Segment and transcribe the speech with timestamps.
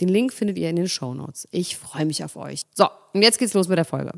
[0.00, 1.46] Den Link findet ihr in den Show Notes.
[1.50, 2.62] Ich freue mich auf euch.
[2.74, 4.12] So, und jetzt geht's los mit der Folge.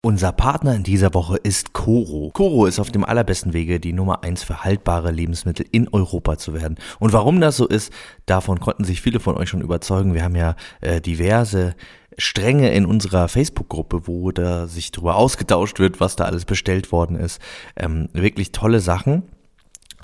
[0.00, 2.30] Unser Partner in dieser Woche ist Coro.
[2.32, 6.54] Coro ist auf dem allerbesten Wege, die Nummer eins für haltbare Lebensmittel in Europa zu
[6.54, 6.78] werden.
[7.00, 7.92] Und warum das so ist,
[8.24, 10.14] davon konnten sich viele von euch schon überzeugen.
[10.14, 11.74] Wir haben ja äh, diverse
[12.16, 17.16] Stränge in unserer Facebook-Gruppe, wo da sich darüber ausgetauscht wird, was da alles bestellt worden
[17.16, 17.40] ist.
[17.76, 19.24] Ähm, wirklich tolle Sachen.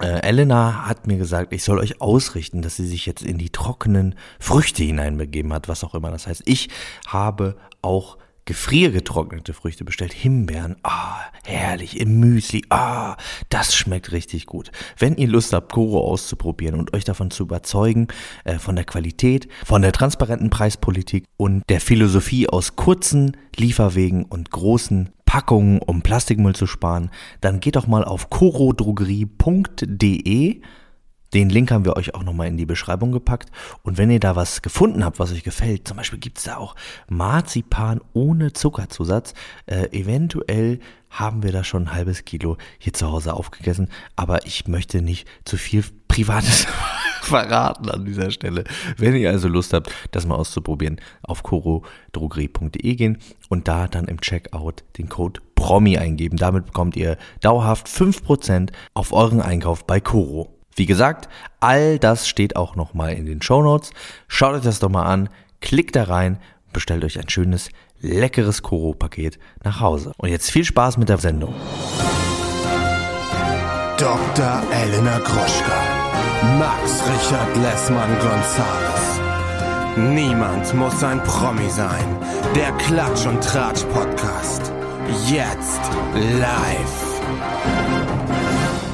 [0.00, 3.50] Äh, Elena hat mir gesagt, ich soll euch ausrichten, dass sie sich jetzt in die
[3.50, 6.42] trockenen Früchte hineinbegeben hat, was auch immer das heißt.
[6.46, 6.68] Ich
[7.06, 10.12] habe auch gefriergetrocknete Früchte bestellt.
[10.12, 13.16] Himbeeren, ah, herrlich, im Müsli, ah,
[13.48, 14.70] das schmeckt richtig gut.
[14.98, 18.08] Wenn ihr Lust habt, Koro auszuprobieren und euch davon zu überzeugen,
[18.44, 24.50] äh, von der Qualität, von der transparenten Preispolitik und der Philosophie aus kurzen Lieferwegen und
[24.50, 30.60] großen Packungen, um Plastikmüll zu sparen, dann geht doch mal auf corodrogerie.de
[31.32, 33.50] den Link haben wir euch auch nochmal in die Beschreibung gepackt.
[33.82, 36.58] Und wenn ihr da was gefunden habt, was euch gefällt, zum Beispiel gibt es da
[36.58, 36.76] auch
[37.08, 39.34] Marzipan ohne Zuckerzusatz.
[39.66, 40.78] Äh, eventuell
[41.10, 43.88] haben wir da schon ein halbes Kilo hier zu Hause aufgegessen.
[44.14, 46.68] Aber ich möchte nicht zu viel Privates
[47.24, 48.64] verraten an dieser Stelle.
[48.96, 54.20] Wenn ihr also Lust habt, das mal auszuprobieren, auf corodrogerie.de gehen und da dann im
[54.20, 56.36] Checkout den Code PROMI eingeben.
[56.36, 60.50] Damit bekommt ihr dauerhaft 5% auf euren Einkauf bei Coro.
[60.76, 61.28] Wie gesagt,
[61.60, 63.92] all das steht auch nochmal in den Show Notes.
[64.26, 65.28] Schaut euch das doch mal an,
[65.60, 66.38] klickt da rein,
[66.72, 67.70] bestellt euch ein schönes,
[68.00, 70.12] leckeres Koro-Paket nach Hause.
[70.18, 71.54] Und jetzt viel Spaß mit der Sendung.
[73.96, 74.62] Dr.
[74.72, 76.03] Elena Gruschka,
[76.44, 79.20] Max Richard Lessmann Gonzales.
[79.96, 82.04] Niemand muss ein Promi sein.
[82.54, 84.70] Der Klatsch und Tratsch Podcast.
[85.26, 85.80] Jetzt
[86.14, 87.22] live.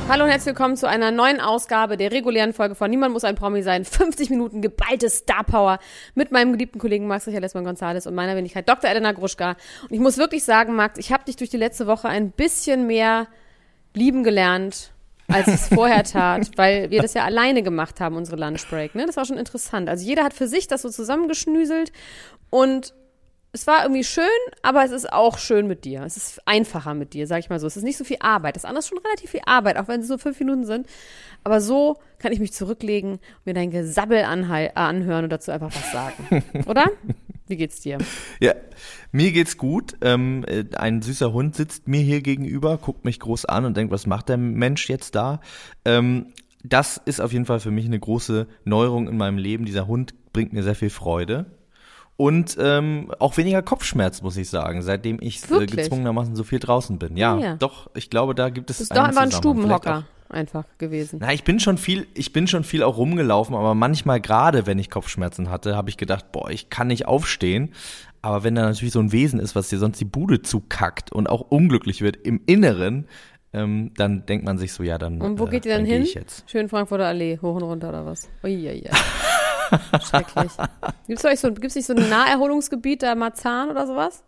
[0.09, 3.35] Hallo und herzlich willkommen zu einer neuen Ausgabe der regulären Folge von Niemand muss ein
[3.35, 3.85] Promi sein.
[3.85, 5.81] 50 Minuten geballte Star Power
[6.15, 8.89] mit meinem geliebten Kollegen Max Richard Lessmann Gonzales und meiner Wenigkeit Dr.
[8.89, 9.57] Elena Gruschka.
[9.83, 12.87] Und ich muss wirklich sagen, Max, ich habe dich durch die letzte Woche ein bisschen
[12.87, 13.27] mehr
[13.93, 14.93] lieben gelernt,
[15.33, 18.95] als ich es vorher tat, weil wir das ja alleine gemacht haben, unsere Lunchbreak.
[18.95, 19.07] Ne?
[19.07, 19.89] Das war schon interessant.
[19.89, 21.93] Also jeder hat für sich das so zusammengeschnüselt
[22.51, 22.95] und
[23.53, 24.25] es war irgendwie schön,
[24.63, 26.03] aber es ist auch schön mit dir.
[26.03, 27.67] Es ist einfacher mit dir, sag ich mal so.
[27.67, 28.55] Es ist nicht so viel Arbeit.
[28.55, 30.87] Das andere ist schon relativ viel Arbeit, auch wenn es so fünf Minuten sind.
[31.43, 36.45] Aber so kann ich mich zurücklegen, mir dein Gesabbel anhören und dazu einfach was sagen.
[36.67, 36.85] Oder?
[37.51, 37.99] Wie geht's dir?
[38.39, 38.55] Ja,
[39.11, 39.97] mir geht's gut.
[40.03, 43.93] Ähm, äh, ein süßer Hund sitzt mir hier gegenüber, guckt mich groß an und denkt,
[43.93, 45.41] was macht der Mensch jetzt da?
[45.85, 46.27] Ähm,
[46.63, 49.65] das ist auf jeden Fall für mich eine große Neuerung in meinem Leben.
[49.65, 51.47] Dieser Hund bringt mir sehr viel Freude
[52.17, 56.99] und ähm, auch weniger Kopfschmerz, muss ich sagen, seitdem ich äh, gezwungenermaßen so viel draußen
[56.99, 57.17] bin.
[57.17, 58.77] Ja, ja, doch, ich glaube, da gibt es.
[58.77, 61.19] Das ist doch einfach ein Stubenhocker einfach gewesen.
[61.21, 64.79] Na, ich bin schon viel, ich bin schon viel auch rumgelaufen, aber manchmal gerade, wenn
[64.79, 67.73] ich Kopfschmerzen hatte, habe ich gedacht, boah, ich kann nicht aufstehen.
[68.23, 71.29] Aber wenn da natürlich so ein Wesen ist, was dir sonst die Bude zukackt und
[71.29, 73.07] auch unglücklich wird im Inneren,
[73.53, 75.21] ähm, dann denkt man sich so, ja, dann.
[75.21, 76.25] Und wo geht ihr dann, dann hin?
[76.47, 78.29] Schön Frankfurter Allee, hoch und runter oder was?
[78.45, 78.89] Uiuiui.
[80.03, 80.53] Schrecklich.
[81.07, 84.23] Gibt es so, gibt's nicht so ein Naherholungsgebiet, da Marzahn oder sowas?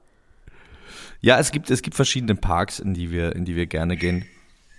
[1.21, 4.25] Ja, es gibt, es gibt verschiedene Parks, in die wir, in die wir gerne gehen.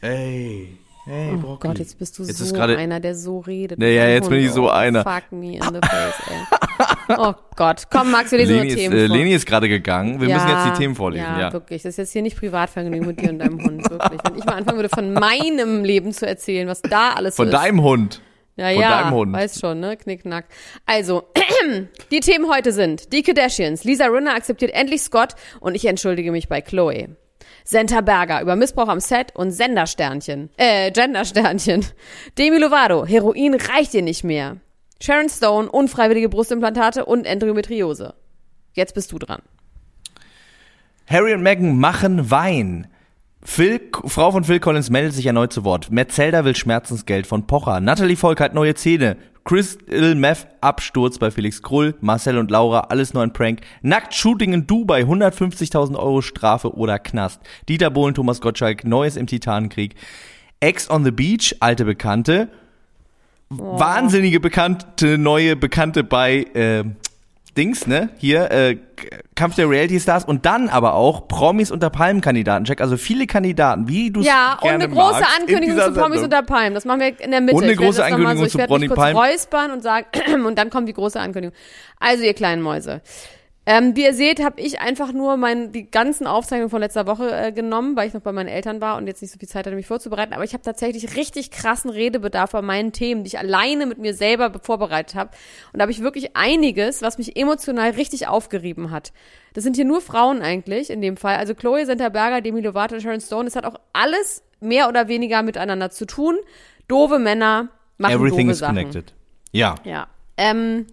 [0.02, 0.78] Ey.
[1.06, 1.74] Hey, oh Broccoli.
[1.74, 3.78] Gott, jetzt bist du jetzt so grade, einer, der so redet.
[3.78, 5.04] Naja, jetzt bin ich so einer.
[5.04, 7.16] Fuck me in the face, ey.
[7.18, 7.84] Oh Gott.
[7.92, 10.22] Komm, Max, wir lesen Leni nur Themen ist, äh, Leni ist gerade gegangen.
[10.22, 11.26] Wir ja, müssen jetzt die Themen vorlesen.
[11.26, 11.82] Ja, ja, wirklich.
[11.84, 13.90] Das ist jetzt hier nicht Privatvergnügen mit dir und deinem Hund.
[13.90, 14.20] Wirklich.
[14.24, 17.50] Wenn ich mal anfangen würde, von meinem Leben zu erzählen, was da alles von so
[17.50, 17.56] ist.
[17.56, 18.22] Von deinem Hund.
[18.56, 19.34] Ja, Von ja, deinem Hund.
[19.34, 19.98] weiß schon, ne?
[19.98, 20.46] Knickknack.
[20.86, 21.24] Also,
[22.12, 23.84] die Themen heute sind die Kardashians.
[23.84, 27.18] Lisa Rinner akzeptiert endlich Scott und ich entschuldige mich bei Chloe.
[27.64, 30.50] Senta Berger über Missbrauch am Set und Sendersternchen.
[30.58, 31.86] Äh, Gendersternchen.
[32.38, 34.58] Demi Lovato, Heroin reicht dir nicht mehr.
[35.02, 38.14] Sharon Stone, unfreiwillige Brustimplantate und Endometriose.
[38.74, 39.42] Jetzt bist du dran.
[41.08, 42.88] Harry und Meghan machen Wein.
[43.44, 45.92] Phil, Frau von Phil Collins meldet sich erneut zu Wort.
[45.92, 47.82] Metzelda will Schmerzensgeld von Pocher.
[47.82, 49.18] Natalie Volk hat neue Zähne.
[49.46, 53.62] Crystal Meth Absturz bei Felix Krull, Marcel und Laura, alles nur ein Prank.
[53.82, 57.42] Nackt Shooting in Dubai, 150.000 Euro Strafe oder Knast.
[57.68, 59.96] Dieter Bohlen, Thomas Gottschalk, Neues im Titanenkrieg.
[60.62, 62.50] Ex on the Beach, alte Bekannte.
[63.50, 66.86] Wahnsinnige bekannte, neue Bekannte bei äh,
[67.58, 68.10] Dings, ne?
[68.18, 68.78] Hier, äh,
[69.36, 72.82] Kampf der Reality Stars und dann aber auch Promis unter Palmen Kandidatencheck.
[72.82, 76.74] Also viele Kandidaten, wie du Ja, und eine große magst, Ankündigung zu Promis unter Palmen.
[76.74, 77.56] Das machen wir in der Mitte.
[77.56, 79.18] Und eine große Ankündigung so, zu Ich werde mich Ronny kurz Palm.
[79.18, 80.08] räuspern und sagen,
[80.46, 81.56] und dann kommt die große Ankündigung.
[82.00, 83.02] Also, ihr kleinen Mäuse.
[83.66, 87.32] Ähm, wie ihr seht, habe ich einfach nur mein, die ganzen Aufzeichnungen von letzter Woche
[87.32, 89.66] äh, genommen, weil ich noch bei meinen Eltern war und jetzt nicht so viel Zeit
[89.66, 90.34] hatte, mich vorzubereiten.
[90.34, 94.14] Aber ich habe tatsächlich richtig krassen Redebedarf bei meinen Themen, die ich alleine mit mir
[94.14, 95.30] selber vorbereitet habe.
[95.72, 99.14] Und da habe ich wirklich einiges, was mich emotional richtig aufgerieben hat.
[99.54, 101.38] Das sind hier nur Frauen eigentlich in dem Fall.
[101.38, 103.46] Also Chloe Senterberger, Demi Lovato, Sharon Stone.
[103.46, 106.36] Das hat auch alles mehr oder weniger miteinander zu tun.
[106.90, 108.76] Doofe Männer machen Everything doofe is Sachen.
[108.76, 109.14] connected.
[109.54, 109.76] Ja.
[109.86, 110.08] Ja.
[110.36, 110.88] Ähm,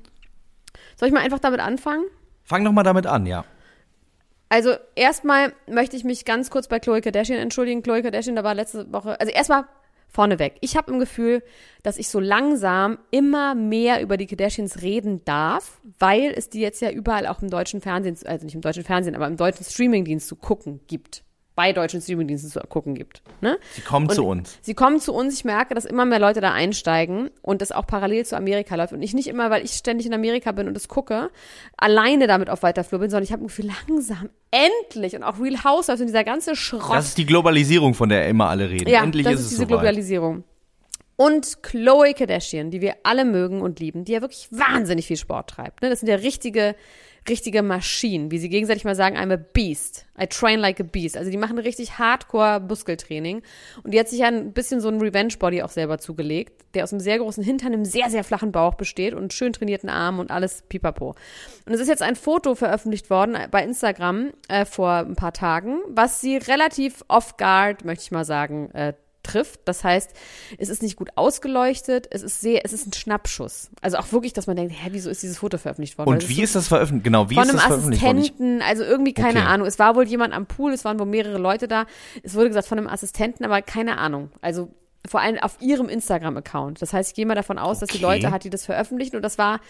[0.96, 2.04] soll ich mal einfach damit anfangen?
[2.50, 3.44] Fang doch mal damit an, ja.
[4.48, 7.84] Also erstmal möchte ich mich ganz kurz bei Chloe Kardashian entschuldigen.
[7.84, 9.66] Chloe Kardashian, da war letzte Woche, also erstmal
[10.08, 10.56] vorneweg.
[10.60, 11.44] Ich habe im Gefühl,
[11.84, 16.82] dass ich so langsam immer mehr über die Kardashians reden darf, weil es die jetzt
[16.82, 20.26] ja überall auch im deutschen Fernsehen, also nicht im deutschen Fernsehen, aber im deutschen Streamingdienst
[20.26, 21.22] zu gucken gibt.
[21.60, 23.20] Bei deutschen Streamingdiensten zu gucken gibt.
[23.42, 23.58] Ne?
[23.74, 24.58] Sie kommen Und zu uns.
[24.62, 25.34] Sie kommen zu uns.
[25.34, 28.94] Ich merke, dass immer mehr Leute da einsteigen und das auch parallel zu Amerika läuft.
[28.94, 31.28] Und ich nicht immer, weil ich ständig in Amerika bin und es gucke,
[31.76, 35.38] alleine damit auf weiter Flur bin, sondern ich habe ein Gefühl, langsam, endlich und auch
[35.38, 36.96] Real Housewives und dieser ganze Schrott.
[36.96, 38.88] Das ist die Globalisierung, von der immer alle reden.
[38.88, 39.80] ja, Endlich das ist ist es diese soweit.
[39.80, 40.44] Globalisierung.
[41.16, 45.50] Und Chloe Kardashian, die wir alle mögen und lieben, die ja wirklich wahnsinnig viel Sport
[45.50, 45.82] treibt.
[45.82, 45.90] Ne?
[45.90, 46.74] Das sind ja richtige,
[47.28, 50.06] richtige Maschinen, wie sie gegenseitig mal sagen, I'm a beast.
[50.20, 51.16] I train like a beast.
[51.16, 53.42] Also die machen richtig hardcore Muskeltraining.
[53.82, 56.92] Und die hat sich ja ein bisschen so einen Revenge-Body auch selber zugelegt, der aus
[56.92, 60.30] einem sehr großen Hintern, einem sehr, sehr flachen Bauch besteht und schön trainierten Armen und
[60.30, 61.14] alles pipapo.
[61.66, 65.80] Und es ist jetzt ein Foto veröffentlicht worden bei Instagram äh, vor ein paar Tagen,
[65.88, 69.60] was sie relativ off-guard, möchte ich mal sagen, äh, trifft.
[69.66, 70.10] Das heißt,
[70.58, 73.70] es ist nicht gut ausgeleuchtet, es ist sehr, es ist ein Schnappschuss.
[73.82, 76.08] Also auch wirklich, dass man denkt, hä, wieso ist dieses Foto veröffentlicht worden?
[76.10, 77.04] Und es wie ist das veröffentlicht?
[77.04, 78.18] Genau, wie von ist einem das veröffentlicht worden?
[78.18, 79.48] Ich- Assistenten, also irgendwie keine Okay.
[79.48, 79.66] Ahnung.
[79.66, 81.86] Es war wohl jemand am Pool, es waren wohl mehrere Leute da.
[82.22, 84.30] Es wurde gesagt von einem Assistenten, aber keine Ahnung.
[84.40, 84.70] Also
[85.08, 86.82] vor allem auf ihrem Instagram-Account.
[86.82, 88.16] Das heißt, ich gehe mal davon aus, dass die Okay.
[88.16, 89.60] Leute hat, die das veröffentlichen und das war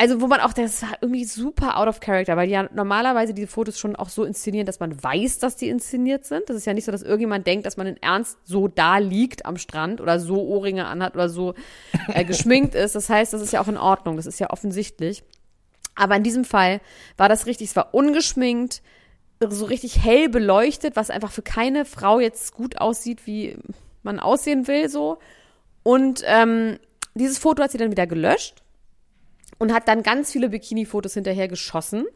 [0.00, 3.34] also wo man auch, das war irgendwie super out of character, weil die ja normalerweise
[3.34, 6.48] diese Fotos schon auch so inszenieren, dass man weiß, dass die inszeniert sind.
[6.48, 9.44] Das ist ja nicht so, dass irgendjemand denkt, dass man in Ernst so da liegt
[9.44, 11.54] am Strand oder so Ohrringe anhat oder so
[12.14, 12.94] äh, geschminkt ist.
[12.94, 15.24] Das heißt, das ist ja auch in Ordnung, das ist ja offensichtlich.
[15.96, 16.80] Aber in diesem Fall
[17.16, 18.82] war das richtig, es war ungeschminkt,
[19.48, 23.56] so richtig hell beleuchtet, was einfach für keine Frau jetzt gut aussieht, wie
[24.04, 25.18] man aussehen will, so.
[25.82, 26.78] Und ähm,
[27.14, 28.62] dieses Foto hat sie dann wieder gelöscht
[29.58, 32.06] und hat dann ganz viele Bikini-Fotos hinterher geschossen,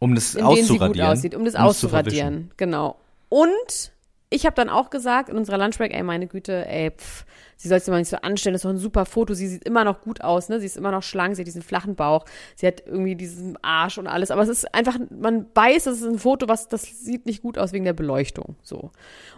[0.00, 1.10] Um das in denen sie gut auszuradieren.
[1.10, 2.50] aussieht, um das zu auszuradieren.
[2.56, 2.96] Genau.
[3.28, 3.92] Und
[4.30, 7.24] ich habe dann auch gesagt in unserer Lunchbreak, ey, meine Güte, ey, pff,
[7.56, 9.64] sie soll sich mal nicht so anstellen, das ist doch ein super Foto, sie sieht
[9.64, 10.58] immer noch gut aus, ne?
[10.58, 12.24] Sie ist immer noch schlank, sie hat diesen flachen Bauch,
[12.56, 16.04] sie hat irgendwie diesen Arsch und alles, aber es ist einfach, man weiß, das ist
[16.04, 18.90] ein Foto, was, das sieht nicht gut aus wegen der Beleuchtung, so.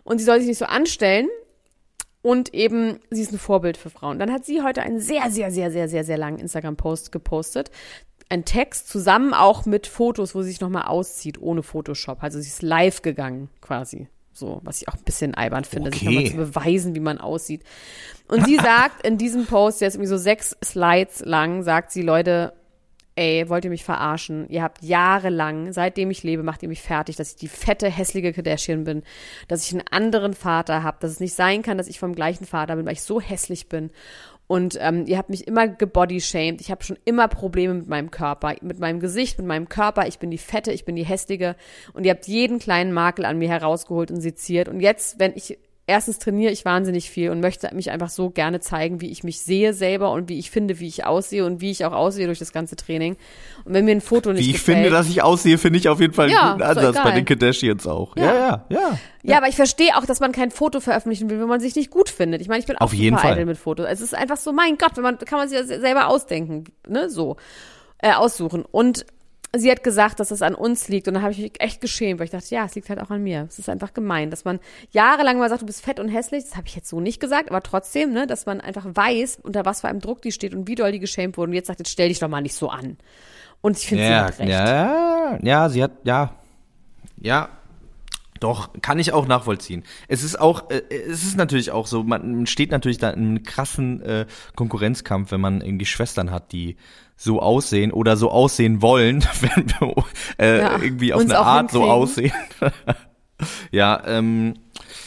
[0.05, 1.29] Und sie soll sich nicht so anstellen,
[2.26, 4.19] und eben, sie ist ein Vorbild für Frauen.
[4.19, 7.70] Dann hat sie heute einen sehr, sehr, sehr, sehr, sehr, sehr langen Instagram-Post gepostet.
[8.28, 12.25] Ein Text zusammen auch mit Fotos, wo sie sich nochmal auszieht, ohne Photoshop.
[12.25, 14.08] Also sie ist live gegangen, quasi.
[14.32, 16.15] So, was ich auch ein bisschen albern finde, sich Okay.
[16.15, 17.62] nochmal zu beweisen, wie man aussieht.
[18.27, 22.03] Und sie sagt in diesem Post, der ist irgendwie so sechs Slides lang, sagt sie,
[22.03, 22.55] Leute,
[23.17, 24.49] ey, wollt ihr mich verarschen?
[24.49, 28.32] Ihr habt jahrelang, seitdem ich lebe, macht ihr mich fertig, dass ich die fette, hässliche
[28.32, 29.03] Kardashian bin,
[29.49, 32.44] dass ich einen anderen Vater habe, dass es nicht sein kann, dass ich vom gleichen
[32.44, 33.91] Vater bin, weil ich so hässlich bin.
[34.49, 36.61] Und ähm, ihr habt mich immer gebodyshamed.
[36.61, 40.06] Ich habe schon immer Probleme mit meinem Körper, mit meinem Gesicht, mit meinem Körper.
[40.06, 41.56] Ich bin die Fette, ich bin die Hässliche.
[41.94, 44.69] Und ihr habt jeden kleinen Makel an mir herausgeholt und seziert.
[44.69, 48.60] Und jetzt, wenn ich erstens trainiere ich wahnsinnig viel und möchte mich einfach so gerne
[48.60, 51.70] zeigen, wie ich mich sehe selber und wie ich finde, wie ich aussehe und wie
[51.70, 53.16] ich auch aussehe durch das ganze Training.
[53.64, 55.88] Und wenn mir ein Foto nicht Wie ich gefällt, finde, dass ich aussehe, finde ich
[55.88, 58.16] auf jeden Fall einen Ja, guten Ansatz bei den Kardashians auch.
[58.16, 58.34] Ja, Ja.
[58.34, 58.98] ja, ja.
[59.22, 61.90] Ja, aber ich verstehe auch, dass man kein Foto veröffentlichen will, wenn man sich nicht
[61.90, 62.40] gut findet.
[62.40, 63.44] Ich meine, ich bin auch Auf jeden Fall.
[63.44, 63.86] mit Fotos.
[63.88, 67.10] Es ist einfach so, mein Gott, wenn man kann man sich das selber ausdenken, ne,
[67.10, 67.36] so
[67.98, 68.64] äh, aussuchen.
[68.64, 69.05] Und
[69.60, 72.19] sie hat gesagt, dass es an uns liegt und da habe ich mich echt geschämt,
[72.19, 73.46] weil ich dachte, ja, es liegt halt auch an mir.
[73.48, 74.60] Es ist einfach gemein, dass man
[74.91, 76.44] jahrelang mal sagt, du bist fett und hässlich.
[76.44, 79.65] Das habe ich jetzt so nicht gesagt, aber trotzdem, ne, dass man einfach weiß, unter
[79.65, 81.51] was für einem Druck die steht und wie doll die geschämt wurde.
[81.51, 82.96] Und jetzt sagt, jetzt stell dich doch mal nicht so an.
[83.60, 84.48] Und ich finde, sie Ja, hat recht.
[84.51, 86.32] ja, ja, sie hat, ja,
[87.20, 87.48] ja.
[88.40, 89.82] Doch, kann ich auch nachvollziehen.
[90.08, 93.43] Es ist auch, äh, es ist natürlich auch so, man steht natürlich da in einem
[93.43, 96.76] krassen äh, Konkurrenzkampf, wenn man irgendwie Schwestern hat, die
[97.16, 100.05] so aussehen oder so aussehen wollen, wenn wir
[100.38, 102.02] äh, Ja, irgendwie auf eine Art so hinkriegen.
[102.02, 102.32] aussehen.
[103.70, 104.55] ja, ähm,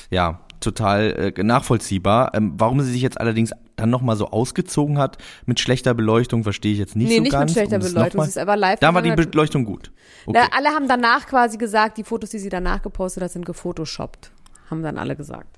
[0.10, 2.34] ja, total äh, nachvollziehbar.
[2.34, 6.74] Ähm, warum sie sich jetzt allerdings dann nochmal so ausgezogen hat mit schlechter Beleuchtung, verstehe
[6.74, 7.52] ich jetzt nicht nee, so nicht ganz.
[7.52, 8.80] mit schlechter Um Beleuchtung, sie ist aber live.
[8.80, 9.12] Da war die.
[9.12, 9.92] Beleuchtung gut.
[10.26, 10.38] Okay.
[10.52, 14.32] Da, alle haben danach quasi gesagt, die Fotos, die sie danach gepostet hat, sind gefotoshoppt.
[14.70, 15.58] Haben dann alle gesagt.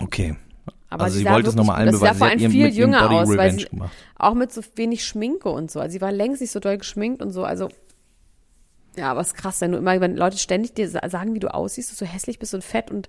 [0.00, 0.36] okay.
[0.92, 2.00] Aber also sie sah wollte es nochmal allen aus.
[2.00, 2.18] Sie sah beweisen.
[2.18, 3.92] vor Sie allem viel jünger aus, weil sie gemacht.
[4.18, 5.78] auch mit so wenig Schminke und so.
[5.78, 7.44] Also sie war längst nicht so doll geschminkt und so.
[7.44, 7.68] Also
[8.96, 11.38] ja, aber es ist krass, wenn du immer, wenn Leute ständig dir sa- sagen, wie
[11.38, 13.08] du aussiehst, dass du hässlich bist und fett und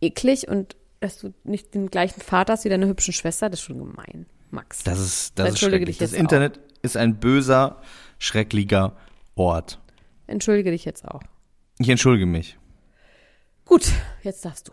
[0.00, 3.66] eklig und dass du nicht den gleichen Vater hast wie deine hübschen Schwester, das ist
[3.66, 4.82] schon gemein, Max.
[4.82, 5.98] Das ist, das ist schrecklich.
[5.98, 7.80] Das Internet ist ein böser,
[8.18, 8.96] schrecklicher
[9.34, 9.80] Ort.
[10.26, 11.20] Entschuldige dich jetzt auch.
[11.78, 12.58] Ich entschuldige mich.
[13.64, 13.90] Gut,
[14.22, 14.72] jetzt darfst du.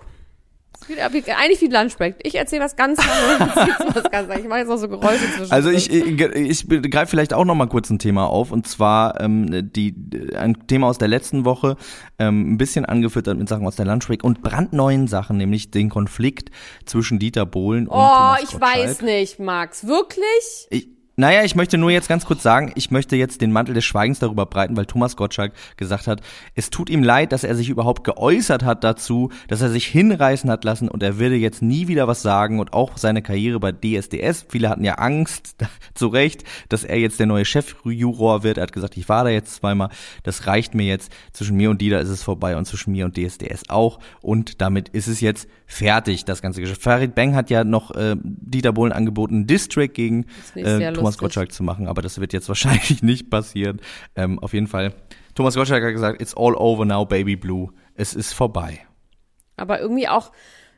[0.90, 2.16] Eigentlich wie Lunchbreak.
[2.24, 4.40] Ich erzähle was ganz anderes.
[4.40, 5.52] Ich mache jetzt auch so Geräusche zwischen.
[5.52, 6.22] Also ich, ich,
[6.70, 9.94] ich greife vielleicht auch noch mal kurz ein Thema auf und zwar ähm, die
[10.36, 11.78] ein Thema aus der letzten Woche,
[12.20, 16.50] ähm, ein bisschen angeführt mit Sachen aus der Lunchbreak und brandneuen Sachen, nämlich den Konflikt
[16.86, 18.76] zwischen Dieter Bohlen und Oh, Thomas ich Gottschalk.
[18.78, 19.88] weiß nicht, Max.
[19.88, 20.68] Wirklich?
[20.70, 23.86] Ich, naja, ich möchte nur jetzt ganz kurz sagen, ich möchte jetzt den Mantel des
[23.86, 26.22] Schweigens darüber breiten, weil Thomas Gottschalk gesagt hat,
[26.56, 30.50] es tut ihm leid, dass er sich überhaupt geäußert hat dazu, dass er sich hinreißen
[30.50, 33.72] hat lassen und er würde jetzt nie wieder was sagen und auch seine Karriere bei
[33.72, 34.48] DSDS.
[34.50, 35.56] Viele hatten ja Angst,
[35.94, 38.58] zu Recht, dass er jetzt der neue Chefjuror wird.
[38.58, 39.90] Er hat gesagt, ich war da jetzt zweimal,
[40.24, 41.12] das reicht mir jetzt.
[41.32, 44.00] Zwischen mir und Dieter ist es vorbei und zwischen mir und DSDS auch.
[44.22, 46.82] Und damit ist es jetzt fertig, das ganze Geschäft.
[46.82, 50.26] Farid Bang hat ja noch äh, Dieter Bohlen angeboten, Distrack gegen
[50.56, 51.18] äh, Thomas.
[51.18, 53.82] Gottschalk zu machen, aber das wird jetzt wahrscheinlich nicht passieren.
[54.16, 54.94] Ähm, auf jeden Fall.
[55.36, 57.70] Thomas Gottschalk hat gesagt, it's all over now, baby blue.
[57.96, 58.80] Es ist vorbei.
[59.58, 60.32] Aber irgendwie auch,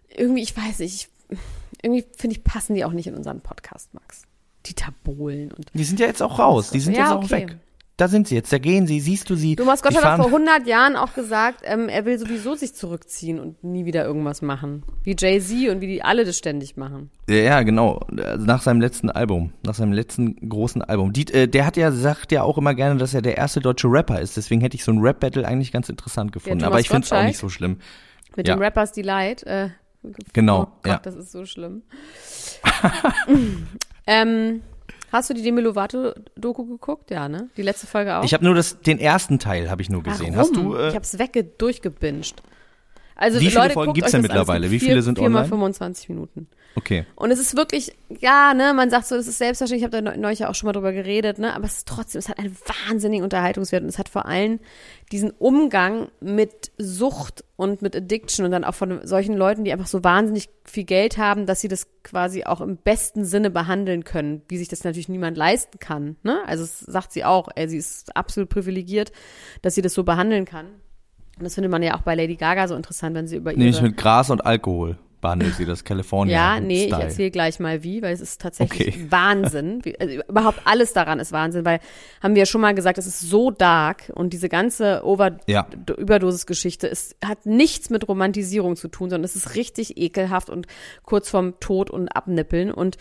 [0.09, 1.37] irgendwie, ich weiß nicht, ich,
[1.81, 4.23] irgendwie finde ich, passen die auch nicht in unseren Podcast, Max.
[4.65, 5.69] Dieter Bohlen und.
[5.73, 7.47] Die sind ja jetzt auch raus, die sind Ja, jetzt auch okay.
[7.47, 7.57] weg.
[7.97, 9.55] Da sind sie jetzt, da gehen sie, siehst du sie.
[9.55, 12.73] Thomas die Gottschalk hat fahren- vor 100 Jahren auch gesagt, ähm, er will sowieso sich
[12.75, 14.83] zurückziehen und nie wieder irgendwas machen.
[15.03, 17.09] Wie Jay-Z und wie die alle das ständig machen.
[17.29, 18.01] Ja, ja, genau.
[18.17, 21.13] Also Nach seinem letzten Album, nach seinem letzten großen Album.
[21.13, 23.87] Die, äh, der hat ja, sagt ja auch immer gerne, dass er der erste deutsche
[23.87, 24.35] Rapper ist.
[24.35, 26.59] Deswegen hätte ich so ein Rap-Battle eigentlich ganz interessant gefunden.
[26.59, 27.77] Thomas Aber ich finde es auch nicht so schlimm.
[28.35, 28.55] Mit Ja.
[28.57, 29.43] dem Rappers Delight.
[29.43, 29.69] Äh,
[30.33, 30.99] Genau, Oh Gott, ja.
[31.01, 31.81] das ist so schlimm.
[34.07, 34.61] ähm,
[35.15, 37.11] hast du die Demi Lovato-Doku geguckt?
[37.11, 37.49] Ja, ne?
[37.57, 38.23] Die letzte Folge auch?
[38.23, 40.35] Ich habe nur das, den ersten Teil habe ich nur gesehen.
[40.35, 40.75] Hast du?
[40.75, 42.41] Äh, ich hab's wegge durchgebinged.
[43.15, 44.21] Also Wie viele Leute, Folgen gibt's euch denn.
[44.21, 44.61] Es mittlerweile?
[44.61, 45.49] gibt Wie vier, viele sind viermal online?
[45.49, 46.47] 25 Minuten.
[46.75, 47.05] okay.
[47.15, 50.17] Und es ist wirklich, ja, ne, man sagt so, das ist selbstverständlich, ich habe da
[50.17, 52.57] neulich auch schon mal drüber geredet, ne, aber es ist trotzdem, es hat einen
[52.87, 54.59] wahnsinnigen Unterhaltungswert und es hat vor allem
[55.13, 59.87] diesen Umgang mit Sucht und mit Addiction und dann auch von solchen Leuten, die einfach
[59.87, 64.41] so wahnsinnig viel Geld haben, dass sie das quasi auch im besten Sinne behandeln können,
[64.49, 66.41] wie sich das natürlich niemand leisten kann, ne?
[66.47, 69.13] Also es sagt sie auch, ey, sie ist absolut privilegiert,
[69.61, 70.67] dass sie das so behandeln kann.
[71.37, 73.59] Und das findet man ja auch bei Lady Gaga so interessant, wenn sie über ihre
[73.59, 76.35] Nämlich mit Gras und Alkohol behandelt sie das California.
[76.55, 77.03] ja, nee, ich Style.
[77.03, 79.05] erzähle gleich mal wie, weil es ist tatsächlich Okay.
[79.09, 79.81] Wahnsinn.
[79.99, 81.79] Also überhaupt alles daran ist Wahnsinn, weil
[82.21, 85.65] haben wir ja schon mal gesagt, es ist so dark und diese ganze Over Ja.
[85.97, 90.67] Überdosis-Geschichte ist, hat nichts mit Romantisierung zu tun, sondern es ist richtig ekelhaft und
[91.03, 92.97] kurz vorm Tod und Abnippeln und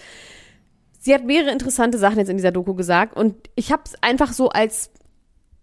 [0.99, 4.33] sie hat mehrere interessante Sachen jetzt in dieser Doku gesagt und ich habe es einfach
[4.33, 4.91] so als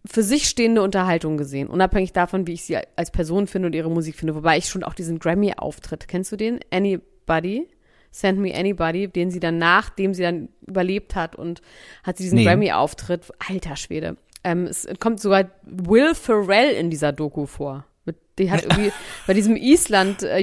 [0.06, 3.92] für sich stehende Unterhaltung gesehen, unabhängig davon, wie ich sie als Person finde und ihre
[3.92, 4.36] Musik finde.
[4.36, 6.60] Wobei ich schon auch diesen Grammy-Auftritt, kennst du den?
[6.72, 7.68] Anybody?
[8.14, 11.62] Send Me Anybody, den sie dann, nachdem sie dann überlebt hat und
[12.04, 12.46] hat sie diesen Nee.
[12.46, 14.18] Grammy-Auftritt, alter Schwede.
[14.44, 17.86] Ähm, es kommt sogar Will Ferrell in dieser Doku vor.
[18.06, 18.92] Mit, die hat irgendwie,
[19.28, 20.40] bei diesem Island äh,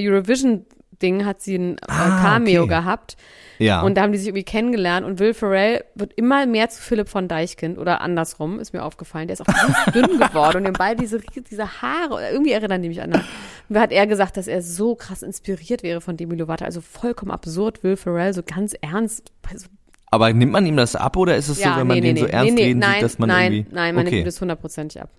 [0.99, 2.69] Eurovision-Ding hat sie ein äh, Ah, Cameo okay.
[2.69, 3.17] gehabt.
[3.57, 3.81] Ja.
[3.81, 7.09] Und da haben die sich irgendwie kennengelernt und Will Ferrell wird immer mehr zu Philipp
[7.09, 9.27] von Deichkind oder andersrum, ist mir aufgefallen.
[9.27, 12.81] Der ist auch ganz dünn geworden und haben beide diese, diese Haare, oder irgendwie erinnern
[12.81, 13.21] die mich an.
[13.67, 16.63] Da hat er gesagt, dass er so krass inspiriert wäre von Demi Lovato.
[16.63, 19.33] Also vollkommen absurd, Will Ferrell, so ganz ernst.
[19.51, 19.67] Also,
[20.09, 22.57] Aber nimmt man ihm das ab oder ist es so, wenn man den so ernst
[22.57, 23.75] reden nein, sieht, dass man nein, irgendwie.
[23.75, 24.15] Nein, man okay.
[24.15, 25.09] nimmt das hundertprozentig ab.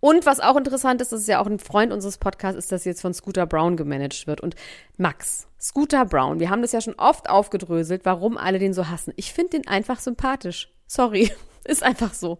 [0.00, 2.84] Und was auch interessant ist, das ist ja auch ein Freund unseres Podcasts, ist, dass
[2.84, 4.40] jetzt von Scooter Brown gemanagt wird.
[4.40, 4.54] Und
[4.96, 9.12] Max, Scooter Brown, wir haben das ja schon oft aufgedröselt, warum alle den so hassen.
[9.16, 10.70] Ich finde den einfach sympathisch.
[10.86, 11.30] Sorry,
[11.64, 12.38] ist einfach so.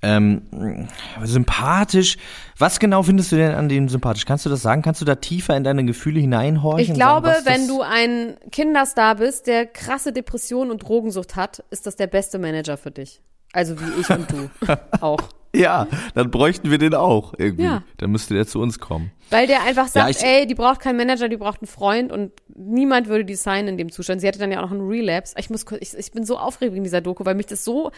[0.00, 0.88] Ähm,
[1.24, 2.18] sympathisch.
[2.56, 4.26] Was genau findest du denn an dem sympathisch?
[4.26, 4.82] Kannst du das sagen?
[4.82, 6.92] Kannst du da tiefer in deine Gefühle hineinhorchen?
[6.92, 11.86] Ich glaube, sagen, wenn du ein Kinderstar bist, der krasse Depression und Drogensucht hat, ist
[11.86, 13.20] das der beste Manager für dich.
[13.52, 14.50] Also wie ich und du
[15.00, 15.20] auch.
[15.56, 17.64] Ja, dann bräuchten wir den auch irgendwie.
[17.64, 17.82] Ja.
[17.96, 19.10] Dann müsste der zu uns kommen.
[19.30, 22.32] Weil der einfach sagt, ich- ey, die braucht keinen Manager, die braucht einen Freund und
[22.54, 24.20] niemand würde die signen in dem Zustand.
[24.20, 25.34] Sie hatte dann ja auch noch einen Relapse.
[25.38, 27.90] Ich muss kurz, ich, ich bin so aufgeregt in dieser Doku, weil mich das so,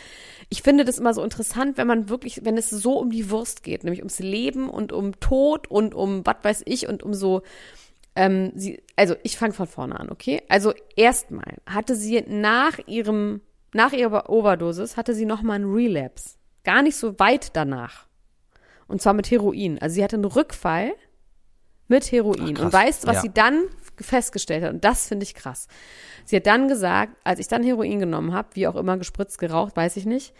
[0.48, 3.64] ich finde das immer so interessant, wenn man wirklich, wenn es so um die Wurst
[3.64, 7.42] geht, nämlich ums Leben und um Tod und um was weiß ich und um so,
[8.14, 10.40] ähm, sie, also ich fange von vorne an, okay?
[10.48, 13.40] Also erstmal hatte sie nach ihrem,
[13.72, 16.36] nach ihrer Overdosis hatte sie nochmal einen Relapse.
[16.64, 18.06] Gar nicht so weit danach.
[18.88, 19.78] Und zwar mit Heroin.
[19.80, 20.92] Also sie hatte einen Rückfall
[21.88, 22.56] mit Heroin.
[22.58, 23.20] Ach, und weißt, was Ja.
[23.22, 23.64] sie dann
[24.00, 24.72] festgestellt hat?
[24.72, 25.68] Und das finde ich krass.
[26.24, 29.76] Sie hat dann gesagt, als ich dann Heroin genommen habe, wie auch immer gespritzt, geraucht,
[29.76, 30.34] weiß ich nicht,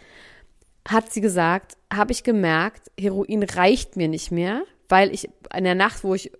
[0.87, 5.75] hat sie gesagt, habe ich gemerkt, Heroin reicht mir nicht mehr, weil ich in der
[5.75, 6.31] Nacht, wo ich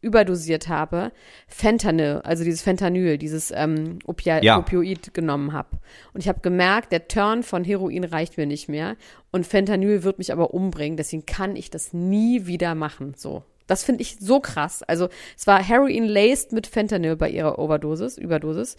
[0.00, 1.12] überdosiert habe,
[1.46, 4.58] Fentanyl, also dieses Fentanyl, dieses ähm, Opia Ja.
[4.58, 5.78] Opioid genommen habe.
[6.12, 8.96] Und ich habe gemerkt, der Turn von Heroin reicht mir nicht mehr
[9.30, 13.14] und Fentanyl wird mich aber umbringen, deswegen kann ich das nie wieder machen.
[13.16, 13.42] So.
[13.66, 14.82] Das finde ich so krass.
[14.82, 18.76] Also es war Heroin laced mit Fentanyl bei ihrer Overdosis, Überdosis.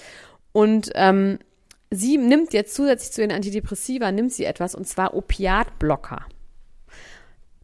[0.51, 1.39] Und ähm,
[1.91, 6.25] sie nimmt jetzt zusätzlich zu den Antidepressiva, nimmt sie etwas und zwar Opiatblocker.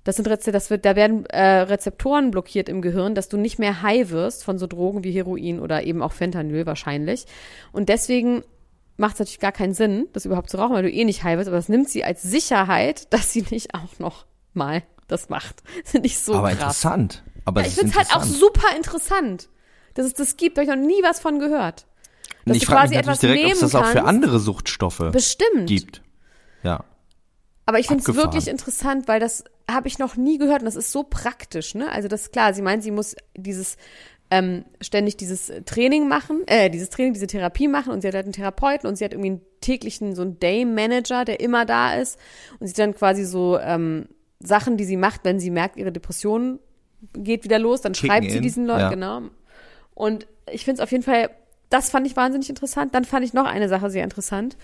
[0.08, 3.60] Das sind Reze das wird, da werden äh, Rezeptoren blockiert im Gehirn, dass du nicht
[3.60, 7.26] mehr high wirst von so Drogen wie Heroin oder eben auch Fentanyl wahrscheinlich.
[7.74, 8.46] Und deswegen
[8.96, 11.38] macht es natürlich gar keinen Sinn, das überhaupt zu rauchen, weil du eh nicht high
[11.38, 15.62] wirst, aber das nimmt sie als Sicherheit, dass sie nicht auch noch mal das macht.
[15.84, 16.60] Finde ich so Aber krass.
[16.62, 17.24] interessant.
[17.44, 19.50] Aber Ich es ist finde es halt auch super interessant,
[19.96, 20.58] dass es das gibt.
[20.58, 21.86] Da habe ich noch nie was von gehört.
[22.46, 25.68] Dass ich frage mich natürlich etwas direkt, ob es das auch für andere Suchtstoffe Bestimmt.
[25.68, 26.02] gibt.
[26.64, 26.86] Ja.
[27.66, 30.76] Aber ich finde es wirklich interessant, weil das habe ich noch nie gehört und das
[30.76, 31.76] ist so praktisch.
[31.76, 31.92] Ne?
[31.92, 33.78] Also das ist klar, sie meint, sie muss dieses
[34.30, 38.26] ähm, ständig dieses Training machen, äh, dieses Training, diese Therapie machen und sie hat halt
[38.26, 42.20] einen Therapeuten und sie hat irgendwie einen täglichen, so einen Day-Manager, der immer da ist
[42.60, 44.08] und sie hat dann quasi so ähm,
[44.40, 46.60] Sachen, die sie macht, wenn sie merkt, ihre Depression
[47.14, 48.90] geht wieder los, dann Kicken schreibt sie in, diesen Leuten, ja.
[48.90, 49.22] genau.
[49.94, 51.30] Und ich finde es auf jeden Fall,
[51.70, 52.96] das fand ich wahnsinnig interessant.
[52.96, 54.58] Dann fand ich noch eine Sache sehr interessant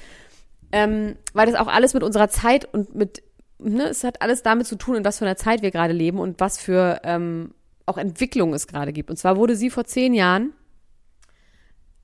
[0.74, 3.22] ähm, weil das auch alles mit unserer Zeit und mit,
[3.64, 6.20] ne, es hat alles damit zu tun, in was für einer Zeit wir gerade leben
[6.20, 7.54] und was für ähm,
[7.86, 9.10] auch Entwicklung es gerade gibt.
[9.10, 10.54] Und zwar wurde sie vor zehn Jahren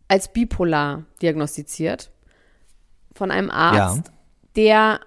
[0.07, 2.11] als bipolar diagnostiziert
[3.13, 4.13] von einem Arzt, Ja.
[4.55, 4.99] der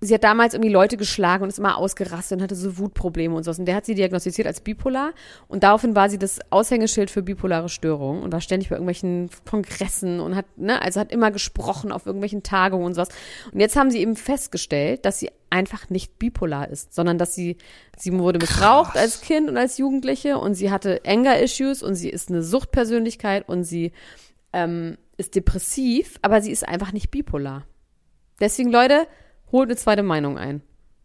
[0.00, 3.44] sie hat damals irgendwie Leute geschlagen und ist immer ausgerastet und hatte so Wutprobleme und
[3.44, 3.58] sowas.
[3.58, 5.12] Und der hat sie diagnostiziert als bipolar
[5.48, 10.20] und daraufhin war sie das Aushängeschild für bipolare Störungen und war ständig bei irgendwelchen Kongressen
[10.20, 13.10] und hat, ne, also hat immer gesprochen auf irgendwelchen Tagungen und sowas.
[13.52, 17.56] Und jetzt haben sie eben festgestellt, dass sie einfach nicht bipolar ist, sondern dass sie,
[17.96, 22.30] sie wurde missbraucht als Kind und als Jugendliche und sie hatte Anger-Issues und sie ist
[22.30, 23.92] eine Suchtpersönlichkeit und sie
[24.52, 27.66] ähm, ist depressiv, aber sie ist einfach nicht bipolar.
[28.40, 29.06] Deswegen, Leute,
[29.52, 30.62] holt eine zweite Meinung ein.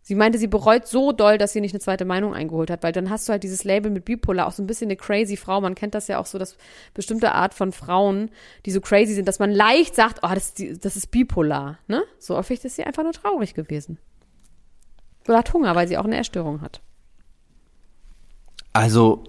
[0.08, 2.92] Sie meinte, sie bereut so doll, dass sie nicht eine zweite Meinung eingeholt hat, weil
[2.92, 5.62] dann hast du halt dieses Label mit Bipolar, auch so ein bisschen eine crazy Frau.
[5.62, 6.58] Man kennt das ja auch so, dass
[6.94, 8.30] bestimmte Art von Frauen,
[8.68, 12.04] die so crazy sind, dass man leicht sagt, oh, das, das ist bipolar, ne?
[12.20, 13.98] So oft ist sie einfach nur traurig gewesen.
[15.28, 16.82] Oder hat Hunger, weil sie auch eine Essstörung hat.
[18.74, 19.24] Also,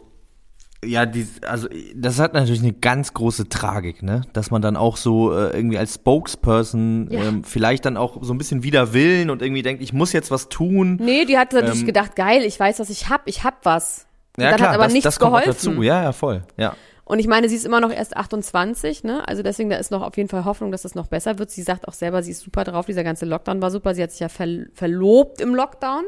[0.84, 4.22] ja, die, also das hat natürlich eine ganz große Tragik, ne?
[4.32, 7.24] Dass man dann auch so äh, irgendwie als Spokesperson Ja.
[7.24, 10.30] ähm, vielleicht dann auch so ein bisschen wider Willen und irgendwie denkt, ich muss jetzt
[10.30, 10.96] was tun.
[11.00, 14.06] Nee, die hat natürlich Ähm, gedacht, geil, ich weiß, was ich hab, ich hab was.
[14.36, 15.50] Und ja dann klar, hat aber das, nichts das kommt geholfen.
[15.72, 15.82] dazu.
[15.82, 16.42] Ja, ja, voll.
[16.56, 16.74] Ja.
[17.08, 19.26] Und ich meine, sie ist immer noch erst 28, ne?
[19.28, 21.52] Also deswegen, da ist noch auf jeden Fall Hoffnung, dass das noch besser wird.
[21.52, 22.86] Sie sagt auch selber, sie ist super drauf.
[22.86, 23.94] Dieser ganze Lockdown war super.
[23.94, 26.02] Sie hat sich ja ver verlobt im Lockdown.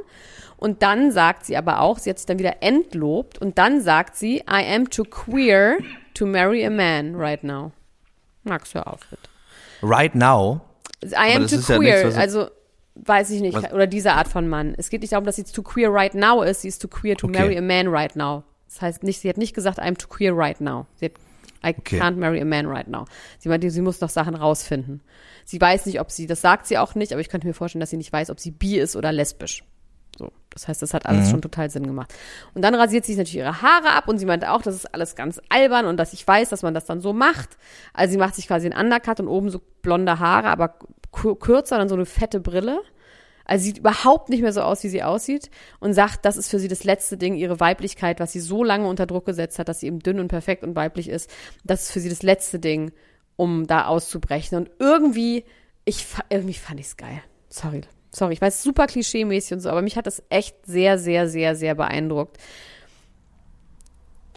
[0.56, 3.38] Und dann sagt sie aber auch, sie hat sich dann wieder entlobt.
[3.40, 5.78] Und dann sagt sie, I am too queer
[6.14, 7.70] to marry a man right now.
[8.42, 9.22] Max, hör auf, bitte.
[9.82, 10.60] Right now.
[11.04, 12.04] I am too ist ja queer.
[12.06, 12.48] nichts, also,
[12.96, 13.54] weiß ich nicht.
[13.56, 14.74] Was- Oder diese Art von Mann.
[14.76, 16.62] Es geht nicht darum, dass sie too queer right now ist.
[16.62, 17.38] Sie ist too queer to Okay.
[17.38, 18.42] marry a man right now.
[18.68, 20.86] Das heißt nicht, sie hat nicht gesagt, I'm too queer right now.
[20.96, 21.12] Sie hat,
[21.64, 21.98] I Okay.
[22.00, 23.06] can't marry a man right now.
[23.38, 25.02] Sie meinte, sie muss noch Sachen rausfinden.
[25.44, 27.80] Sie weiß nicht, ob sie, das sagt sie auch nicht, aber ich könnte mir vorstellen,
[27.80, 29.64] dass sie nicht weiß, ob sie bi ist oder lesbisch.
[30.16, 30.30] So.
[30.50, 32.12] Das heißt, das hat alles schon total Sinn gemacht.
[32.54, 34.92] Und dann rasiert sie sich natürlich ihre Haare ab und sie meinte auch, das ist
[34.92, 37.56] alles ganz albern und dass ich weiß, dass man das dann so macht.
[37.92, 40.74] Also sie macht sich quasi einen Undercut und oben so blonde Haare, aber
[41.12, 42.80] kürzer, dann so eine fette Brille.
[43.48, 46.58] Also sieht überhaupt nicht mehr so aus, wie sie aussieht und sagt, das ist für
[46.58, 49.80] sie das letzte Ding, ihre Weiblichkeit, was sie so lange unter Druck gesetzt hat, dass
[49.80, 51.30] sie eben dünn und perfekt und weiblich ist.
[51.64, 52.92] Das ist für sie das letzte Ding,
[53.36, 54.58] um da auszubrechen.
[54.58, 55.44] Und irgendwie,
[55.86, 57.22] ich irgendwie fand ich's geil.
[57.48, 57.80] Sorry.
[58.10, 61.56] Sorry, ich weiß, super klischee-mäßig und so, aber mich hat das echt sehr, sehr, sehr,
[61.56, 62.36] sehr beeindruckt.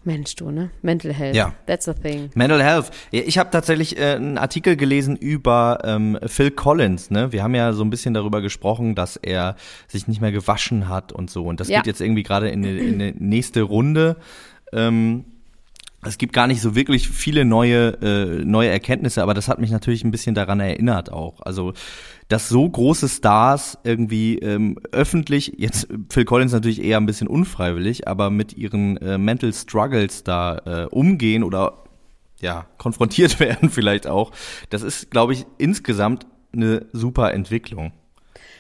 [0.04, 0.72] Mensch, du, ne?
[0.82, 1.36] Mental Health.
[1.36, 1.54] Ja.
[1.68, 2.32] That's the thing.
[2.34, 2.90] Mental Health.
[3.12, 7.12] Ich habe tatsächlich äh, einen Artikel gelesen über ähm, Phil Collins.
[7.12, 7.32] Ne?
[7.32, 9.56] Wir haben ja so ein bisschen darüber gesprochen, dass er
[9.88, 11.46] sich nicht mehr gewaschen hat und so.
[11.46, 11.80] Und das Ja.
[11.80, 14.18] geht jetzt irgendwie gerade in, die- in die nächste Runde.
[14.74, 15.26] Ähm,
[16.04, 19.72] es gibt gar nicht so wirklich viele neue, äh, neue Erkenntnisse, aber das hat mich
[19.72, 21.42] natürlich ein bisschen daran erinnert auch.
[21.42, 21.74] Also,
[22.28, 28.08] dass so große Stars irgendwie ähm, öffentlich, jetzt Phil Collins natürlich eher ein bisschen unfreiwillig,
[28.08, 31.84] aber mit ihren äh, Mental Struggles da äh, umgehen oder
[32.40, 34.32] ja, konfrontiert werden vielleicht auch.
[34.70, 37.94] Das ist, glaube ich, insgesamt eine super Entwicklung.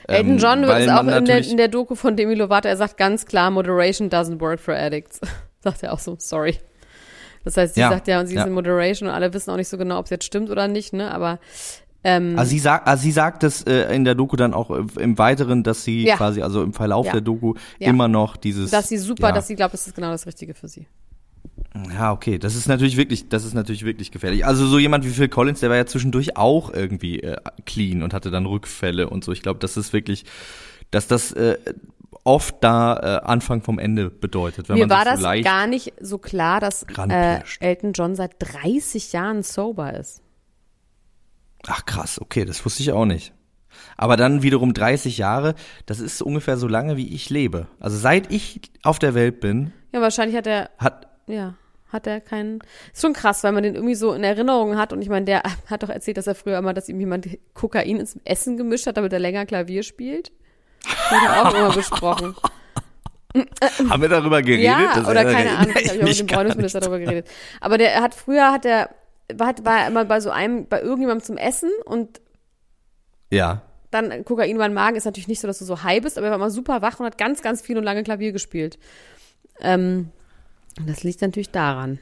[0.07, 2.67] Elton Ähm, John wird weil es auch in der, in der Doku von Demi Lovato,
[2.67, 5.19] er sagt ganz klar, Moderation doesn't work for addicts.
[5.59, 6.57] sagt er auch so, sorry.
[7.43, 8.41] Das heißt, sie Ja, sagt ja, und sie ja.
[8.41, 10.67] ist in Moderation und alle wissen auch nicht so genau, ob es jetzt stimmt oder
[10.67, 11.11] nicht, ne?
[11.11, 11.39] Aber
[12.03, 14.83] ähm, Also sie sagt, also sie sagt es äh, in der Doku dann auch äh,
[14.99, 16.15] im Weiteren, dass sie Ja.
[16.17, 18.71] quasi, also im Verlauf der Doku immer noch dieses.
[18.71, 20.87] dass sie super, dass sie glaubt, das ist genau das Richtige für sie.
[21.95, 24.45] Ja, okay, das ist natürlich wirklich, das ist natürlich wirklich gefährlich.
[24.45, 28.13] Also so jemand wie Phil Collins, der war ja zwischendurch auch irgendwie äh, clean und
[28.13, 29.31] hatte dann Rückfälle und so.
[29.31, 30.25] Ich glaube, das ist wirklich,
[30.91, 31.57] dass das äh,
[32.23, 35.93] oft da äh, Anfang vom Ende bedeutet, wenn Mir man war das leicht gar nicht
[35.99, 37.39] so klar, dass äh.
[37.59, 40.21] Elton John seit 30 Jahren sober ist.
[41.67, 43.33] Ach krass, okay, das wusste ich auch nicht.
[43.97, 45.55] Aber dann wiederum 30 Jahre,
[45.85, 47.67] das ist ungefähr so lange, wie ich lebe.
[47.79, 51.55] Also seit ich auf der Welt bin, Ja, wahrscheinlich hat er, hat ja,
[51.91, 52.59] hat er keinen.
[52.93, 54.93] Ist schon krass, weil man den irgendwie so in Erinnerung hat.
[54.93, 57.97] Und ich meine, der hat doch erzählt, dass er früher immer, dass ihm jemand Kokain
[57.97, 60.31] ins Essen gemischt hat, damit er länger Klavier spielt.
[61.11, 62.35] Er auch immer besprochen.
[63.89, 64.65] haben wir darüber geredet?
[64.65, 67.27] Ja, oder keine Ahnung, ich habe auch mit dem nicht darüber geredet.
[67.61, 68.89] Aber der hat früher hat er
[69.33, 72.19] war, hat- war er immer bei so einem, bei irgendjemandem zum Essen und
[73.29, 73.61] Ja.
[73.89, 76.27] dann Kokain war im Magen, ist natürlich nicht so, dass du so high bist, aber
[76.27, 78.77] er war immer super wach und hat ganz, ganz viel und lange Klavier gespielt.
[79.61, 80.09] Ähm,
[80.77, 81.99] und das liegt natürlich daran.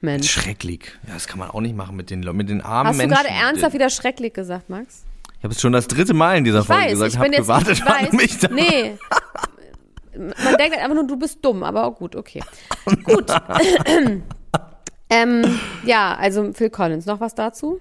[0.00, 0.30] Mensch.
[0.30, 0.92] Schrecklich.
[1.06, 3.22] Ja, das kann man auch nicht machen mit den, mit den armen Hast du Menschen.
[3.22, 5.04] gerade ernsthaft wieder schrecklich gesagt, Max?
[5.42, 7.28] Ich habe es schon das dritte Mal in dieser Ich Folge weiß, gesagt, ich habe
[7.28, 8.48] bin jetzt, gewartet ich mich da.
[8.52, 8.96] nee.
[10.16, 12.44] Man denkt halt einfach nur, du bist dumm, aber auch gut, okay.
[13.02, 13.26] Gut.
[15.10, 15.42] ähm,
[15.84, 17.80] ja, also Phil Collins, noch was dazu?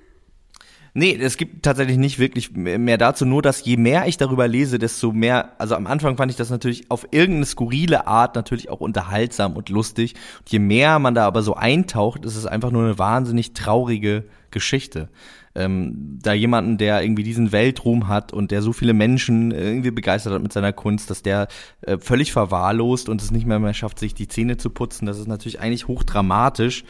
[0.95, 4.80] Nee, es gibt tatsächlich nicht wirklich mehr dazu, nur dass je mehr ich darüber lese,
[4.80, 8.80] desto mehr, also am Anfang fand ich das natürlich auf irgendeine skurrile Art natürlich auch
[8.80, 10.15] unterhaltsam und lustig.
[10.39, 14.26] Und je mehr man da aber so eintaucht, ist es einfach nur eine wahnsinnig traurige
[14.50, 15.10] Geschichte.
[15.53, 20.33] Ähm, da jemanden, der irgendwie diesen Weltruhm hat und der so viele Menschen irgendwie begeistert
[20.33, 21.47] hat mit seiner Kunst, dass der
[21.81, 25.19] äh, völlig verwahrlost und es nicht mehr mehr schafft, sich die Zähne zu putzen, das
[25.19, 26.83] ist natürlich eigentlich hochdramatisch.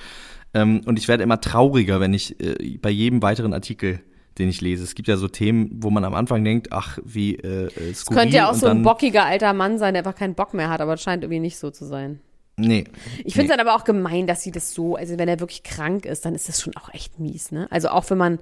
[0.54, 4.02] Ähm, und ich werde immer trauriger, wenn ich äh, bei jedem weiteren Artikel,
[4.38, 4.84] den ich lese.
[4.84, 8.22] Es gibt ja so Themen, wo man am Anfang denkt, ach, wie äh, äh, skurril.
[8.22, 10.82] Könnte ja auch so ein bockiger alter Mann sein, der einfach keinen Bock mehr hat,
[10.82, 12.20] aber das scheint irgendwie nicht so zu sein.
[12.68, 12.86] Nee.
[13.24, 15.64] Ich finde es dann aber auch gemein, dass sie das so, also wenn er wirklich
[15.64, 17.68] krank ist, dann ist das schon auch echt mies, ne?
[17.72, 18.40] Also auch wenn man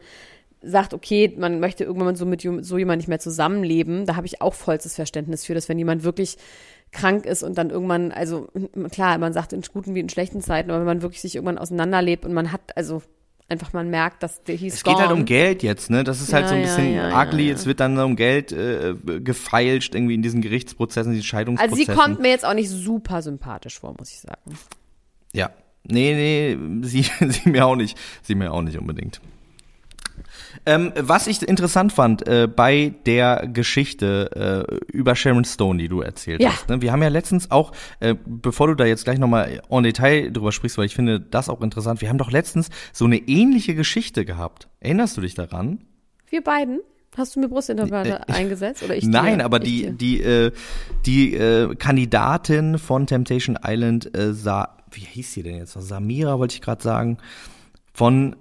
[0.62, 4.42] sagt, okay, man möchte irgendwann so mit so jemand nicht mehr zusammenleben, da habe ich
[4.42, 6.38] auch vollstes Verständnis für, dass wenn jemand wirklich
[6.92, 8.48] krank ist und dann irgendwann, also
[8.92, 11.58] klar, man sagt in guten wie in schlechten Zeiten, aber wenn man wirklich sich irgendwann
[11.58, 13.02] auseinanderlebt und man hat, also
[13.50, 16.04] einfach man merkt, dass der hieß Es geht halt um Geld jetzt, ne?
[16.04, 17.44] Das ist halt Ja, so ein bisschen ja, ugly.
[17.44, 17.56] ja, ja.
[17.56, 21.86] Es wird dann um Geld äh, gefeilscht irgendwie in diesen Gerichtsprozessen, diesen Also Scheidungsprozessen.
[21.86, 24.58] sie kommt mir jetzt auch nicht super sympathisch vor, muss ich sagen.
[25.34, 25.50] Ja.
[25.84, 27.98] Nee, nee, sie, sie mir auch nicht.
[28.24, 29.22] Sie mir auch nicht unbedingt.
[30.66, 36.02] Ähm, was ich interessant fand äh, bei der Geschichte äh, über Sharon Stone, die du
[36.02, 36.52] erzählt Ja.
[36.54, 36.70] hast.
[36.70, 36.82] Ne?
[36.82, 40.52] Wir haben ja letztens auch, äh, bevor du da jetzt gleich nochmal en Detail drüber
[40.52, 44.26] sprichst, weil ich finde das auch interessant, wir haben doch letztens so eine ähnliche Geschichte
[44.26, 44.68] gehabt.
[44.80, 45.80] Erinnerst du dich daran?
[46.30, 46.80] Wir beiden?
[47.18, 48.84] Hast du mir Brustimplantate eingesetzt?
[48.84, 49.46] Oder ich Nein, dir?
[49.46, 49.92] aber Ich die, dir.
[49.94, 50.52] die, äh,
[51.06, 55.76] die äh, Kandidatin von Temptation Island, äh, Sa wie hieß sie denn jetzt?
[55.76, 55.82] noch?
[55.84, 57.18] Samira wollte ich gerade sagen.
[57.94, 58.36] Von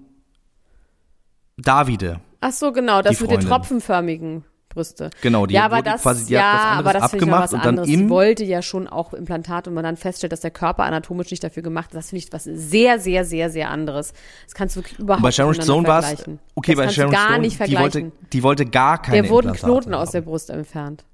[1.58, 2.20] Davide.
[2.40, 5.10] Ach so, genau, das die mit den tropfenförmigen Brüste.
[5.22, 7.30] Genau, die ja, aber das, quasi- die hat ja, was anderes aber das finde ich
[7.30, 7.88] noch abgemacht was und dann anderes.
[7.88, 11.30] im- Sie wollte ja schon auch Implantate und man dann feststellt, dass der Körper anatomisch
[11.30, 11.94] nicht dafür gemacht ist.
[11.96, 14.12] Das finde ich was sehr, sehr, sehr, sehr anderes.
[14.44, 17.10] Das kannst du wirklich überhaupt Bei Sharon nicht Stone war es, okay, das bei Sharon
[17.12, 17.82] gar Stone, nicht die vergleichen.
[17.82, 20.12] wollte, die wollte gar keine der wurden Implantate Knoten aus haben.
[20.12, 21.04] der Brust entfernt.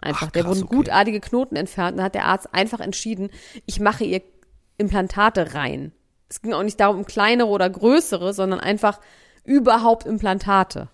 [0.00, 0.28] Einfach.
[0.28, 0.76] Ach, der krass, wurden okay.
[0.76, 1.98] gutartige Knoten entfernt.
[1.98, 3.28] Dann hat der Arzt einfach entschieden,
[3.66, 4.22] ich mache ihr
[4.78, 5.92] Implantate rein.
[6.28, 9.00] Es ging auch nicht darum, um kleinere oder größere, sondern einfach
[9.48, 10.88] überhaupt Implantate.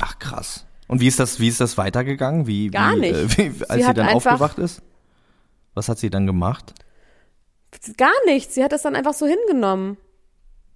[0.00, 0.66] Ach krass.
[0.88, 2.46] Und wie ist das, wie ist das weitergegangen?
[2.46, 3.14] Wie, Gar wie, nicht.
[3.14, 4.82] Äh, wie, als Sie sie, dann aufgewacht ist?
[5.74, 6.74] Was hat sie dann gemacht?
[7.96, 8.54] Gar nichts.
[8.54, 9.98] Sie hat das dann einfach so hingenommen.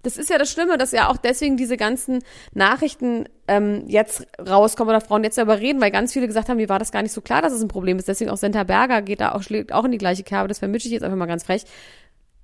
[0.03, 2.23] Das ist ja das Schlimme, dass ja auch deswegen diese ganzen
[2.55, 6.71] Nachrichten ähm, jetzt rauskommen oder Frauen jetzt darüber reden, weil ganz viele gesagt haben, mir
[6.71, 8.09] war das gar nicht so klar, dass es ein Problem ist.
[8.09, 10.49] Deswegen auch Senta Berger geht da auch, schlägt auch in die gleiche Kerbe.
[10.49, 11.65] Das vermische ich jetzt einfach mal ganz frech.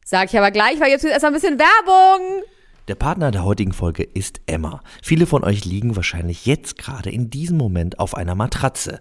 [0.04, 2.42] Sag ich aber gleich, weil jetzt erst mal ein bisschen Werbung.
[2.88, 4.80] Der Partner der heutigen Folge ist Emma.
[5.02, 9.00] Viele von euch liegen wahrscheinlich jetzt gerade in diesem Moment auf einer Matratze.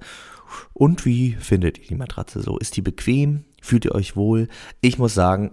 [0.73, 2.57] Und wie findet ihr die Matratze so?
[2.57, 3.45] Ist die bequem?
[3.61, 4.47] Fühlt ihr euch wohl?
[4.81, 5.51] Ich muss sagen,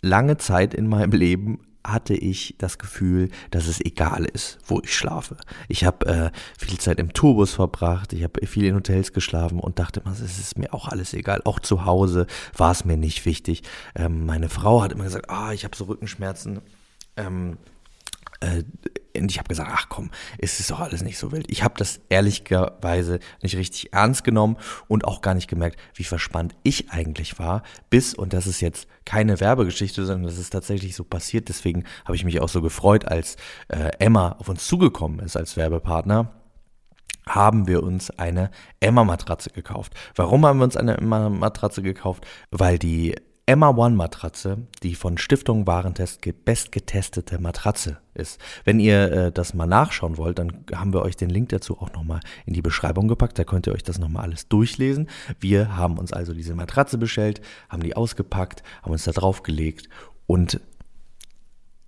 [0.00, 4.96] lange Zeit in meinem Leben hatte ich das Gefühl, dass es egal ist, wo ich
[4.96, 5.36] schlafe.
[5.66, 9.80] Ich habe äh, viel Zeit im Tourbus verbracht, ich habe viel in Hotels geschlafen und
[9.80, 11.40] dachte immer, es ist mir auch alles egal.
[11.44, 13.64] Auch zu Hause war es mir nicht wichtig.
[13.96, 16.60] Ähm, meine Frau hat immer gesagt, ah, ich habe so Rückenschmerzen.
[17.16, 17.58] Ähm,
[18.42, 18.64] äh,
[19.18, 21.50] und ich habe gesagt, ach komm, es ist doch alles nicht so wild.
[21.50, 24.56] Ich habe das ehrlicherweise nicht richtig ernst genommen
[24.88, 28.88] und auch gar nicht gemerkt, wie verspannt ich eigentlich war, bis, und das ist jetzt
[29.04, 31.48] keine Werbegeschichte, sondern das ist tatsächlich so passiert.
[31.48, 33.36] Deswegen habe ich mich auch so gefreut, als
[33.68, 36.32] äh, Emma auf uns zugekommen ist als Werbepartner
[37.28, 38.50] haben wir uns eine
[38.80, 39.94] Emma-Matratze gekauft.
[40.16, 42.26] Warum haben wir uns eine Emma-Matratze gekauft?
[42.50, 48.40] Weil die Emma One Matratze die von Stiftung Warentest bestgetestete Matratze ist.
[48.64, 51.92] Wenn ihr äh, das mal nachschauen wollt, dann haben wir euch den Link dazu auch
[51.92, 53.38] nochmal in die Beschreibung gepackt.
[53.38, 55.08] Da könnt ihr euch das nochmal alles durchlesen.
[55.40, 59.88] Wir haben uns also diese Matratze bestellt, haben die ausgepackt, haben uns da draufgelegt
[60.26, 60.60] und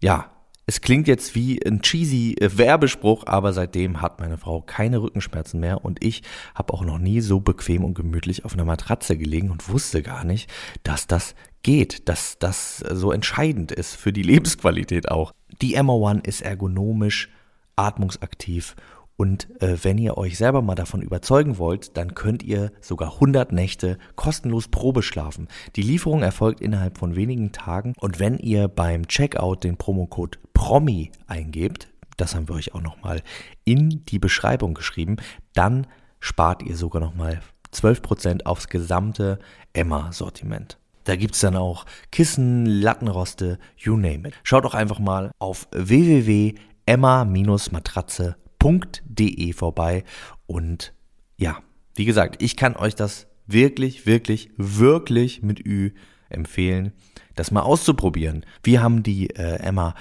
[0.03, 0.34] ja,
[0.67, 5.61] es klingt jetzt wie ein cheesy äh, Werbespruch, aber seitdem hat meine Frau keine Rückenschmerzen
[5.61, 6.23] mehr und ich
[6.55, 10.25] habe auch noch nie so bequem und gemütlich auf einer Matratze gelegen und wusste gar
[10.25, 10.51] nicht,
[10.83, 15.33] dass das geht, dass das so entscheidend ist für die Lebensqualität auch.
[15.61, 17.31] Die Emma One ist ergonomisch,
[17.77, 18.75] atmungsaktiv
[19.17, 23.53] und äh, wenn ihr euch selber mal davon überzeugen wollt, dann könnt ihr sogar 100
[23.53, 25.49] Nächte kostenlos Probe schlafen.
[25.77, 31.13] Die Lieferung erfolgt innerhalb von wenigen Tagen und wenn ihr beim Checkout den Promocode PROMI
[31.27, 33.23] eingebt, das haben wir euch auch nochmal
[33.65, 35.19] in die Beschreibung geschrieben,
[35.53, 35.87] dann
[36.21, 37.41] spart ihr sogar nochmal
[37.73, 39.39] 12% aufs gesamte
[39.73, 40.79] Emma-Sortiment.
[41.05, 44.35] Da gibt's dann auch Kissen, Lattenroste, you name it.
[44.43, 50.05] Schaut doch einfach mal auf www.emma-matratze.com www.ecom.de vorbei.
[50.47, 50.93] Und
[51.37, 51.59] ja,
[51.95, 55.91] wie gesagt, ich kann euch das wirklich, wirklich, wirklich mit Ü
[56.29, 56.93] empfehlen,
[57.35, 58.45] das mal auszuprobieren.
[58.63, 59.95] Wir haben die äh, Emma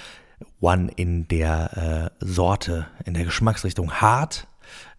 [0.60, 4.48] One in der äh, Sorte, in der Geschmacksrichtung hart.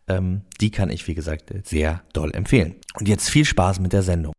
[0.08, 2.75] Ähm, die kann ich, wie gesagt, sehr doll empfehlen.
[2.99, 4.34] Und jetzt viel Spaß mit der Sendung.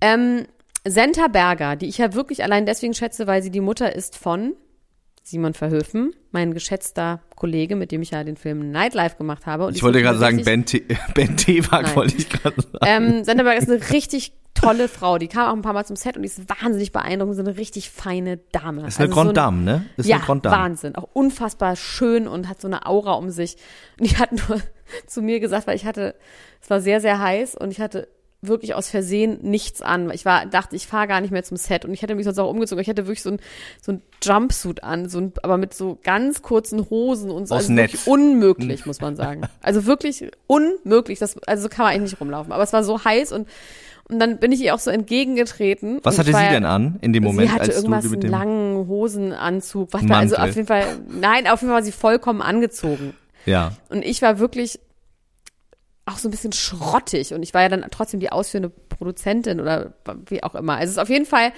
[0.00, 0.46] Ähm,
[0.84, 4.54] Senta Berger, die ich ja wirklich allein deswegen schätze, weil sie die Mutter ist von
[5.28, 9.68] Simon Verhöfen, mein geschätzter Kollege, mit dem ich ja den Film Nightlife gemacht habe.
[9.74, 10.84] ich wollte gerade sagen, Ben, T
[11.14, 12.78] ben Tewak wollte ich gerade sagen.
[12.86, 15.18] Ähm, Senderberg ist eine richtig tolle Frau.
[15.18, 17.56] Die kam auch ein paar Mal zum Set und die ist wahnsinnig beeindruckend, so eine
[17.56, 18.86] richtig feine Dame.
[18.86, 19.86] Ist eine also Grand Dame, ne?
[19.96, 20.94] Ist ja, eine Wahnsinn.
[20.94, 23.56] Auch unfassbar schön und hat so eine Aura um sich.
[23.98, 24.60] Und die hat nur
[25.08, 26.14] zu mir gesagt, weil ich hatte,
[26.62, 28.06] es war sehr, sehr heiß und ich hatte
[28.42, 30.10] wirklich aus Versehen nichts an.
[30.10, 32.38] Ich war, dachte, ich fahre gar nicht mehr zum Set und ich hätte mich sonst
[32.38, 32.80] auch umgezogen.
[32.80, 33.40] Ich hätte wirklich so ein,
[33.80, 37.54] so ein Jumpsuit an, so ein, aber mit so ganz kurzen Hosen und so.
[37.54, 38.06] Aus also Netz.
[38.06, 39.42] unmöglich, muss man sagen.
[39.62, 41.18] Also wirklich unmöglich.
[41.18, 42.52] Das, also so kann man eigentlich nicht rumlaufen.
[42.52, 43.48] Aber es war so heiß und
[44.08, 45.98] und dann bin ich ihr auch so entgegengetreten.
[46.04, 47.48] Was hatte sie denn an in dem Moment?
[47.48, 49.88] Sie hatte als irgendwas, du mit dem einen langen Hosenanzug.
[49.92, 53.14] Was da, also auf jeden Fall, nein, auf jeden Fall war sie vollkommen angezogen.
[53.46, 53.72] Ja.
[53.88, 54.78] Und ich war wirklich
[56.06, 59.92] auch so ein bisschen schrottig und ich war ja dann trotzdem die ausführende Produzentin oder
[60.28, 60.76] wie auch immer.
[60.76, 61.52] Also auf jeden Fall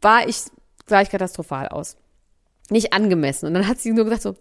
[0.00, 0.42] war ich,
[0.86, 1.96] sah ich katastrophal aus.
[2.70, 3.46] Nicht angemessen.
[3.46, 4.36] Und dann hat sie nur gesagt so,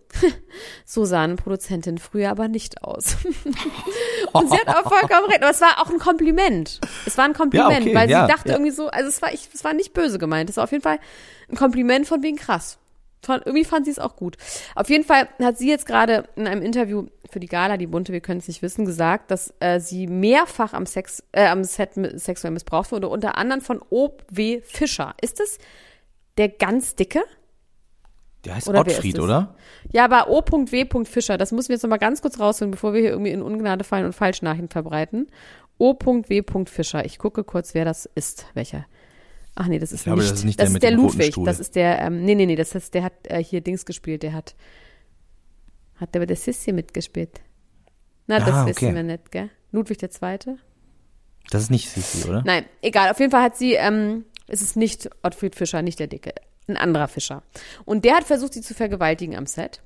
[0.86, 3.18] so sah eine Produzentin früher aber nicht aus.
[4.34, 5.42] und sie hat auch vollkommen recht.
[5.42, 6.80] Aber es war auch ein Kompliment.
[7.06, 8.56] Es war ein Kompliment, ja, okay, weil ja, sie dachte ja.
[8.56, 10.50] irgendwie so, also es war, ich, es war nicht böse gemeint.
[10.50, 11.00] Es war auf jeden Fall
[11.50, 12.78] ein Kompliment von wegen krass.
[13.28, 14.38] Irgendwie fand sie es auch gut.
[14.76, 18.14] Auf jeden Fall hat sie jetzt gerade in einem Interview für die Gala, die Bunte,
[18.14, 21.92] wir können es nicht wissen, gesagt, dass äh, sie mehrfach am, Sex, äh, am Set
[22.16, 24.62] sexuell missbraucht wurde, unter anderem von O.W.
[24.62, 25.14] Fischer.
[25.22, 25.60] Ist es
[26.38, 27.24] der ganz dicke?
[28.46, 29.56] Der heißt oder Ottfried, oder?
[29.92, 31.06] Ja, aber O.W.
[31.06, 33.84] Fischer, das müssen wir jetzt nochmal ganz kurz rausholen, bevor wir hier irgendwie in Ungnade
[33.84, 35.28] fallen und Falschnachrichten verbreiten.
[35.78, 36.44] O.W.
[36.66, 37.06] Fischer.
[37.06, 38.86] Ich gucke kurz, wer das ist, welcher.
[39.62, 40.32] Ach nee, das ist glaube, nicht.
[40.32, 41.36] Das ist nicht das der, ist der Ludwig.
[41.44, 44.24] Das ist der, ähm, nee, nee, nee, das ist, der hat äh, hier Dings gespielt,
[44.24, 44.56] der hat,
[45.98, 47.42] hat der bei der Sissi mitgespielt.
[48.26, 48.70] Na, das ah, okay.
[48.70, 49.50] wissen wir nicht, gell?
[49.74, 50.60] Ludwig der Zweite?
[51.50, 52.42] Das ist nicht Sissi, oder?
[52.46, 53.12] Nein, egal.
[53.12, 56.34] Auf jeden Fall hat sie, ähm, es ist nicht Ottfried Fischer, nicht der Dicke,
[56.70, 57.44] ein anderer Fischer.
[57.84, 59.82] Und der hat versucht, sie zu vergewaltigen am Set.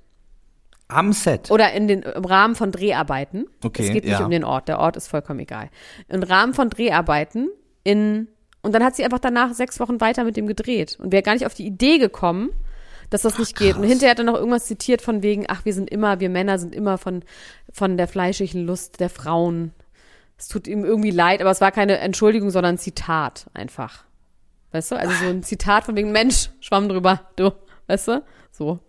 [0.88, 1.50] Am Set?
[1.50, 3.48] Oder in den, im Rahmen von Dreharbeiten.
[3.64, 4.24] Okay, Es geht nicht ja.
[4.24, 4.68] um den Ort.
[4.68, 5.72] Der Ort ist vollkommen egal.
[6.10, 7.50] Im Rahmen von Dreharbeiten
[7.84, 8.28] in
[8.64, 11.34] und dann hat sie einfach danach sechs Wochen weiter mit dem gedreht und wäre gar
[11.34, 12.50] nicht auf die Idee gekommen,
[13.10, 13.76] dass das nicht geht.
[13.76, 16.58] Und hinterher hat er noch irgendwas zitiert von wegen, ach, wir sind immer, wir Männer
[16.58, 17.24] sind immer von,
[17.72, 19.74] von der fleischigen Lust der Frauen.
[20.38, 24.06] Es tut ihm irgendwie leid, aber es war keine Entschuldigung, sondern ein Zitat einfach.
[24.72, 24.96] Weißt du?
[24.96, 27.52] Also so ein Zitat von wegen Mensch, schwamm drüber, du.
[27.88, 28.24] Weißt du?
[28.52, 28.80] So.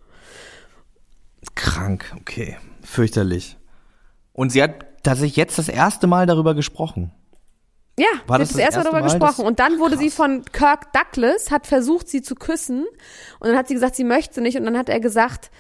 [1.57, 2.57] Krank, okay.
[2.83, 3.57] Fürchterlich.
[4.33, 7.11] Und sie hat tatsächlich jetzt das erste Mal darüber gesprochen.
[7.99, 9.47] Ja, War sie das das, das erste Mal darüber Mal, gesprochen.
[9.47, 10.15] Und dann wurde sie Krass.
[10.15, 12.85] von Kirk Douglas, hat versucht, sie zu küssen.
[13.39, 14.57] Und dann hat sie gesagt, sie möchte nicht.
[14.59, 15.51] Und dann hat er gesagt,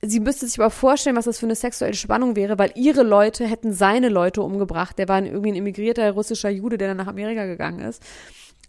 [0.00, 3.46] sie müsste sich aber vorstellen, was das für eine sexuelle Spannung wäre, weil ihre Leute
[3.46, 4.98] hätten seine Leute umgebracht.
[4.98, 8.02] Der war ein- irgendwie ein immigrierter russischer Jude, der dann nach Amerika gegangen ist.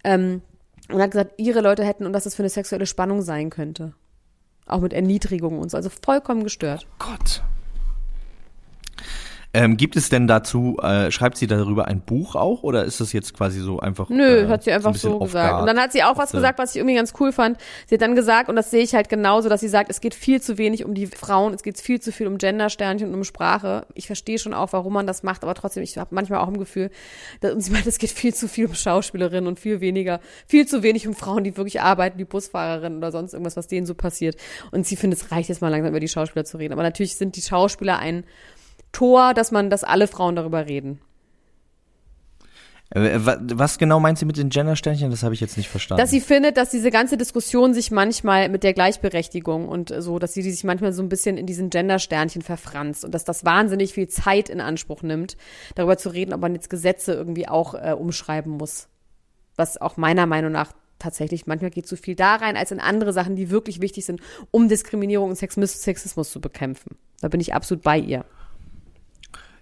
[0.04, 0.42] Ähm,
[0.92, 3.94] und hat gesagt, ihre Leute hätten und dass das für eine sexuelle Spannung sein könnte.
[4.68, 5.78] Auch mit Erniedrigung und so.
[5.78, 6.86] Also vollkommen gestört.
[7.00, 7.42] Gott.
[9.56, 13.14] Ähm, gibt es denn dazu, äh, schreibt sie darüber ein Buch auch oder ist das
[13.14, 14.10] jetzt quasi so einfach?
[14.10, 15.50] Nö, äh, hat sie einfach ein so gesagt.
[15.50, 15.62] guard?
[15.62, 17.58] Und dann hat sie auch was gesagt, was ich irgendwie ganz cool fand.
[17.88, 20.14] Sie hat dann gesagt, und das sehe ich halt genauso, dass sie sagt, es geht
[20.14, 23.24] viel zu wenig um die Frauen, es geht viel zu viel um Gendersternchen und um
[23.24, 23.88] Sprache.
[23.94, 26.58] Ich verstehe schon auch, warum man das macht, aber trotzdem, ich habe manchmal auch im
[26.58, 26.90] Gefühl,
[27.40, 30.68] dass, und sie meint, es geht viel zu viel um Schauspielerinnen und viel weniger, viel
[30.68, 33.96] zu wenig um Frauen, die wirklich arbeiten, wie Busfahrerinnen oder sonst irgendwas, was denen so
[33.96, 34.36] passiert.
[34.72, 36.74] Und sie findet, es reicht jetzt mal langsam über die Schauspieler zu reden.
[36.74, 38.26] Aber natürlich sind die Schauspieler ein
[38.96, 41.02] Tor, dass man, dass alle Frauen darüber reden.
[42.92, 45.10] Äh, wa- Was genau meint sie mit den Gendersternchen?
[45.10, 46.00] Das habe ich jetzt nicht verstanden.
[46.02, 50.34] Dass sie findet, dass diese ganze Diskussion sich manchmal mit der Gleichberechtigung und so, dass
[50.34, 54.08] sie sich manchmal so ein bisschen in diesen Gendersternchen verfranst und dass das wahnsinnig viel
[54.08, 55.36] Zeit in Anspruch nimmt,
[55.74, 58.88] darüber zu reden, ob man jetzt Gesetze irgendwie auch äh, umschreiben muss.
[59.56, 63.14] Was auch meiner Meinung nach tatsächlich manchmal geht zu viel da rein, als in andere
[63.14, 66.96] Sachen, die wirklich wichtig sind, um Diskriminierung und Sexismus zu bekämpfen.
[67.20, 68.26] Da bin ich absolut bei ihr.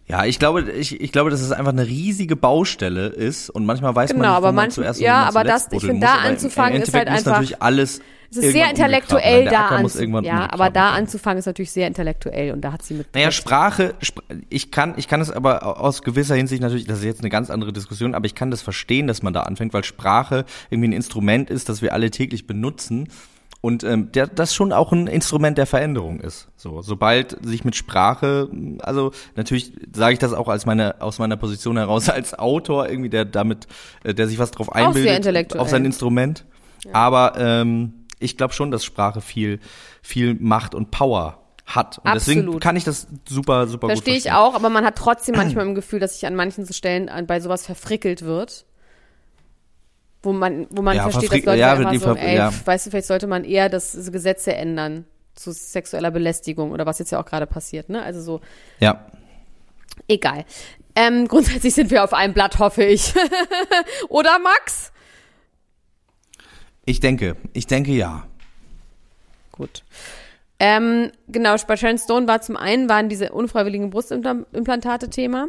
[0.07, 3.95] Ja, ich glaube, ich, ich glaube, dass es einfach eine riesige Baustelle ist und manchmal
[3.95, 5.81] weiß man Genau, nicht, wo aber man manch- zuerst ja, wo man aber das- ich
[5.83, 9.95] finde, da anzufangen ist halt einfach- natürlich alles Es ist sehr intellektuell da Acker muss
[9.95, 13.13] anzu- irgendwann Ja, aber da anzufangen ist natürlich sehr intellektuell und da hat sie mit
[13.13, 17.05] Naja, Sprache, Sp ich kann, ich kann es aber aus gewisser Hinsicht natürlich, das ist
[17.05, 19.83] jetzt eine ganz andere Diskussion, aber ich kann das verstehen, dass man da anfängt, weil
[19.83, 23.07] Sprache irgendwie ein Instrument ist, das wir alle täglich benutzen
[23.65, 26.49] und ähm, der, das schon auch ein Instrument der Veränderung ist.
[26.57, 28.49] So, sobald sich mit Sprache,
[28.81, 33.09] also natürlich sage ich das auch als meine aus meiner Position heraus als Autor irgendwie,
[33.09, 33.67] der damit,
[34.03, 36.43] äh, der sich was drauf einbildet auf sein Instrument,
[36.91, 39.61] aber ähm, ich glaube schon, dass Sprache viel,
[40.01, 41.99] viel Macht und Power hat.
[41.99, 42.61] Und deswegen Absolut.
[42.61, 44.43] kann ich das super, super gut Verstehe ich verstehen.
[44.43, 47.39] auch, aber man hat trotzdem manchmal im Gefühl, dass sich an manchen Stellen an- bei
[47.39, 48.65] sowas verfrickelt wird.
[50.23, 52.51] Wo man, wo man Ja, versteht, dass Leute ja, die so, ey, ja.
[52.65, 55.05] weißt du, vielleicht sollte man eher das diese Gesetze ändern
[55.35, 58.01] zu sexueller Belästigung oder was jetzt ja auch gerade passiert, ne?
[58.01, 58.41] Also so,
[58.79, 59.05] Ja.
[60.07, 60.45] egal.
[60.95, 63.13] Ähm, grundsätzlich sind wir auf einem Blatt, hoffe ich.
[64.09, 64.91] oder Max?
[66.85, 68.25] Ich denke, ich denke ja.
[69.51, 69.83] Gut.
[70.59, 75.47] Ähm, genau, bei Sharon Stone war zum einen waren diese unfreiwilligen Brustimplantate Thema.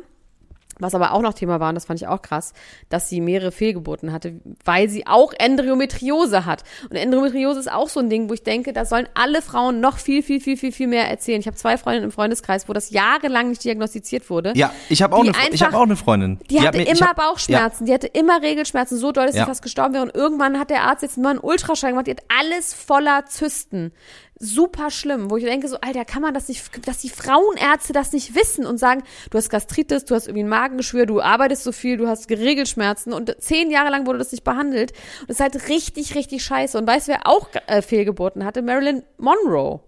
[0.81, 2.53] Was aber auch noch Thema war, und das fand ich auch krass,
[2.89, 6.65] dass sie mehrere Fehlgeburten hatte, weil sie auch Endometriose hat.
[6.91, 9.99] Und Endometriose ist auch so ein Ding, wo ich denke, da sollen alle Frauen noch
[9.99, 11.41] viel, viel, viel, viel, viel mehr erzählen.
[11.41, 14.53] Ich habe zwei Freundinnen im Freundeskreis, wo das jahrelang nicht diagnostiziert wurde.
[14.57, 16.39] Ja, ich habe auch, Die eine, ich hab auch eine Freundin.
[16.51, 19.45] Die, hatte hat mir- immer hab- Bauchschmerzen, die hatte immer Regelschmerzen, so doll, dass Ja.
[19.45, 20.05] sie fast gestorben wäre.
[20.05, 23.93] Und irgendwann hat der Arzt jetzt nur einen Ultraschall gemacht, die hat alles voller Zysten.
[24.39, 28.13] Super schlimm, wo ich denke so, Alter, kann man das nicht, dass die Frauenärzte das
[28.13, 31.71] nicht wissen und sagen, du hast Gastritis, du hast irgendwie ein Magengeschwür, du arbeitest so
[31.71, 34.93] viel, du hast Regelschmerzen und zehn Jahre lang wurde das nicht behandelt.
[35.21, 36.77] Und das ist halt richtig, richtig scheiße.
[36.77, 38.63] Und weißt du, wer auch äh, Fehlgeburten hatte?
[38.63, 39.81] Marilyn Monroe.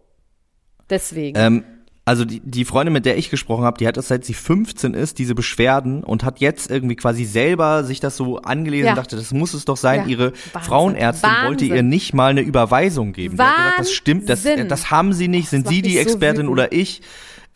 [0.89, 1.39] Deswegen.
[1.39, 1.65] Ähm,
[2.09, 4.95] also die, die Freundin, mit der ich gesprochen habe, die hat das seit sie 15
[4.95, 8.93] ist, diese Beschwerden und hat jetzt irgendwie quasi selber sich das so angelesen Ja.
[8.93, 10.03] und dachte, das muss es doch sein.
[10.03, 10.07] Ja.
[10.07, 10.61] Ihre Wahnsinn.
[10.63, 11.77] Frauenärztin wollte Wahnsinn.
[11.77, 13.37] ihr nicht mal eine Überweisung geben.
[13.37, 14.69] Die hat gesagt, das stimmt, das, Wahnsinn.
[14.69, 16.51] das haben sie nicht, sind sie die so Expertin wütend.
[16.53, 17.03] oder ich.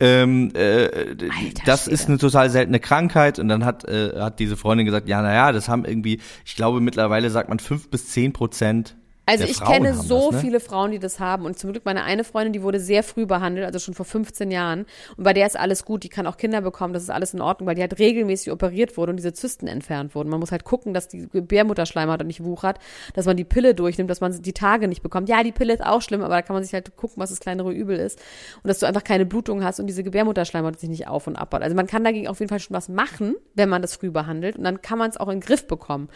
[0.01, 1.15] Ähm, äh, Alter
[1.65, 1.93] das Schwede.
[1.93, 5.51] ist eine total seltene Krankheit und dann hat äh, hat diese Freundin gesagt, ja naja,
[5.51, 9.71] das haben irgendwie, ich glaube mittlerweile sagt man fünf bis zehn Prozent Also ich Frauen
[9.71, 10.39] kenne so das, ne?
[10.41, 11.45] viele Frauen, die das haben.
[11.45, 14.49] Und zum Glück meine eine Freundin, die wurde sehr früh behandelt, also schon vor 15
[14.51, 14.85] Jahren.
[15.15, 17.41] Und bei der ist alles gut, die kann auch Kinder bekommen, das ist alles in
[17.41, 20.29] Ordnung, weil die halt regelmäßig operiert wurde und diese Zysten entfernt wurden.
[20.29, 22.79] Man muss halt gucken, dass die Gebärmutterschleimhaut nicht wuchert,
[23.13, 25.29] dass man die Pille durchnimmt, dass man die Tage nicht bekommt.
[25.29, 27.39] Ja, die Pille ist auch schlimm, aber da kann man sich halt gucken, was das
[27.39, 28.19] kleinere Übel ist.
[28.63, 31.61] Und dass du einfach keine Blutung hast und diese Gebärmutterschleimhaut sich nicht auf und abbaut.
[31.61, 34.57] Also man kann dagegen auf jeden Fall schon was machen, wenn man das früh behandelt.
[34.57, 36.09] Und dann kann man es auch in den Griff bekommen.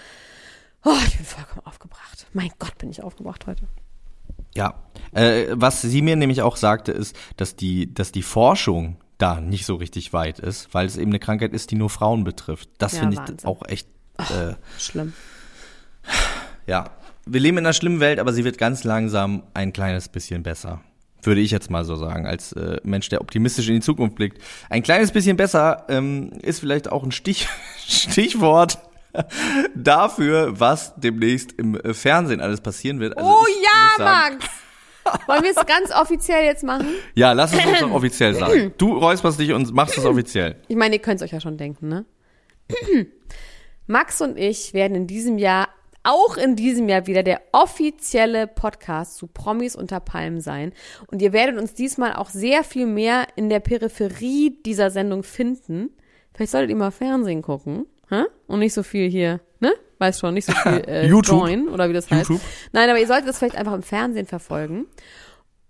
[0.85, 2.27] Oh, ich bin vollkommen aufgebracht.
[2.33, 3.63] Mein Gott, bin ich aufgebracht heute.
[4.55, 4.75] Ja,
[5.13, 9.65] äh, was sie mir nämlich auch sagte, ist, dass die, dass die Forschung da nicht
[9.65, 12.69] so richtig weit ist, weil es eben eine Krankheit ist, die nur Frauen betrifft.
[12.77, 13.87] Das Ja, finde ich auch echt,
[14.19, 15.13] äh, Schlimm.
[16.67, 16.89] ja.
[17.27, 20.81] Wir leben in einer schlimmen Welt, aber sie wird ganz langsam ein kleines bisschen besser.
[21.23, 24.39] Würde ich jetzt mal so sagen, als äh, Mensch, der optimistisch in die Zukunft blickt.
[24.69, 27.47] Ein kleines bisschen besser ähm, ist vielleicht auch ein Stich,
[27.87, 28.77] Stichwort
[29.75, 33.17] dafür, was demnächst im äh, Fernsehen alles passieren wird.
[33.17, 34.49] Also oh ja, sagen- Max!
[35.27, 36.87] Wollen wir es ganz offiziell jetzt machen?
[37.13, 38.73] Ja, lass es uns doch offiziell sagen.
[38.79, 40.55] Du räusperst dich und machst es offiziell.
[40.67, 42.05] Ich meine, ihr könnt es euch ja schon denken, ne?
[43.87, 45.69] Max und ich werden in diesem Jahr,
[46.01, 50.73] auch in diesem Jahr wieder der offizielle Podcast zu Promis unter Palmen sein.
[51.07, 55.91] Und ihr werdet uns diesmal auch sehr viel mehr in der Peripherie dieser Sendung finden.
[56.33, 58.23] Vielleicht solltet ihr mal Fernsehen gucken, hä?
[58.47, 59.73] Und nicht so viel hier, ne?
[59.99, 61.41] Weiß schon, nicht so viel äh, YouTube.
[61.41, 62.29] Join oder wie das heißt.
[62.29, 62.45] YouTube.
[62.71, 64.87] Nein, aber ihr solltet das vielleicht einfach im Fernsehen verfolgen.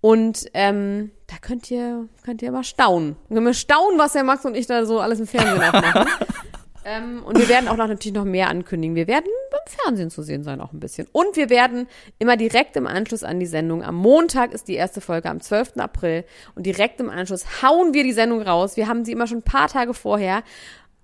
[0.05, 3.15] Und ähm, da könnt ihr, könnt ihr mal staunen.
[3.27, 6.05] Könnt ihr staunen, was der Max und ich da so alles im Fernsehen auch machen.
[6.85, 8.95] ähm, und wir werden auch noch natürlich noch mehr ankündigen.
[8.95, 11.07] Wir werden beim Fernsehen zu sehen sein, auch ein bisschen.
[11.11, 11.87] Und wir werden
[12.19, 15.77] immer direkt im Anschluss an die Sendung, am Montag ist die erste Folge, am 12.
[15.77, 16.23] April,
[16.53, 18.77] und direkt im Anschluss hauen wir die Sendung raus.
[18.77, 20.43] Wir haben sie immer schon ein paar Tage vorher.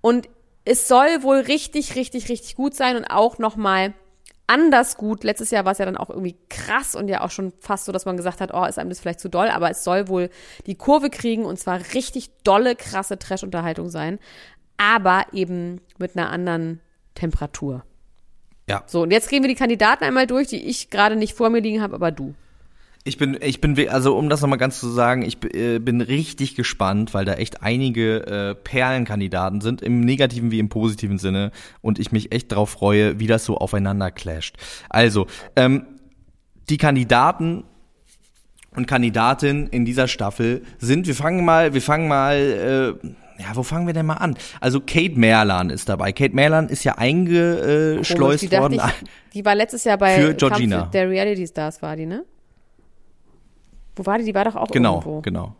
[0.00, 0.28] Und
[0.64, 3.94] es soll wohl richtig, richtig, richtig gut sein und auch nochmal
[4.46, 5.24] anders gut.
[5.24, 7.92] Letztes Jahr war es ja dann auch irgendwie krass und ja auch schon fast so,
[7.92, 10.30] dass man gesagt hat, oh, ist einem das vielleicht zu doll, aber es soll wohl
[10.66, 14.18] die Kurve kriegen und zwar richtig dolle, krasse Trash-Unterhaltung sein,
[14.76, 16.80] aber eben mit einer anderen
[17.14, 17.84] Temperatur.
[18.68, 18.82] Ja.
[18.86, 21.60] So, und jetzt gehen wir die Kandidaten einmal durch, die ich gerade nicht vor mir
[21.60, 22.34] liegen habe, aber du.
[23.04, 26.54] Ich bin, ich bin, also um das nochmal ganz zu sagen, ich äh, bin richtig
[26.54, 31.50] gespannt, weil da echt einige äh, Perlenkandidaten sind, im negativen wie im positiven Sinne,
[31.80, 34.56] und ich mich echt drauf freue, wie das so aufeinander clasht.
[34.88, 35.26] Also,
[35.56, 35.86] ähm,
[36.68, 37.64] die Kandidaten
[38.76, 42.36] und Kandidatinnen in dieser Staffel sind, wir fangen mal, wir fangen mal,
[43.02, 44.36] äh, ja, wo fangen wir denn mal an?
[44.60, 46.12] Also Kate Merlan ist dabei.
[46.12, 48.74] Kate Merlan ist ja eingeschleust dachte worden.
[48.74, 50.78] ich, die war letztes Jahr bei Für Georgina.
[50.78, 52.24] Kampf der Reality Stars, war die, ne?
[53.96, 54.24] Wo war die?
[54.24, 55.20] Die war doch auch genau, irgendwo.
[55.20, 55.54] genau.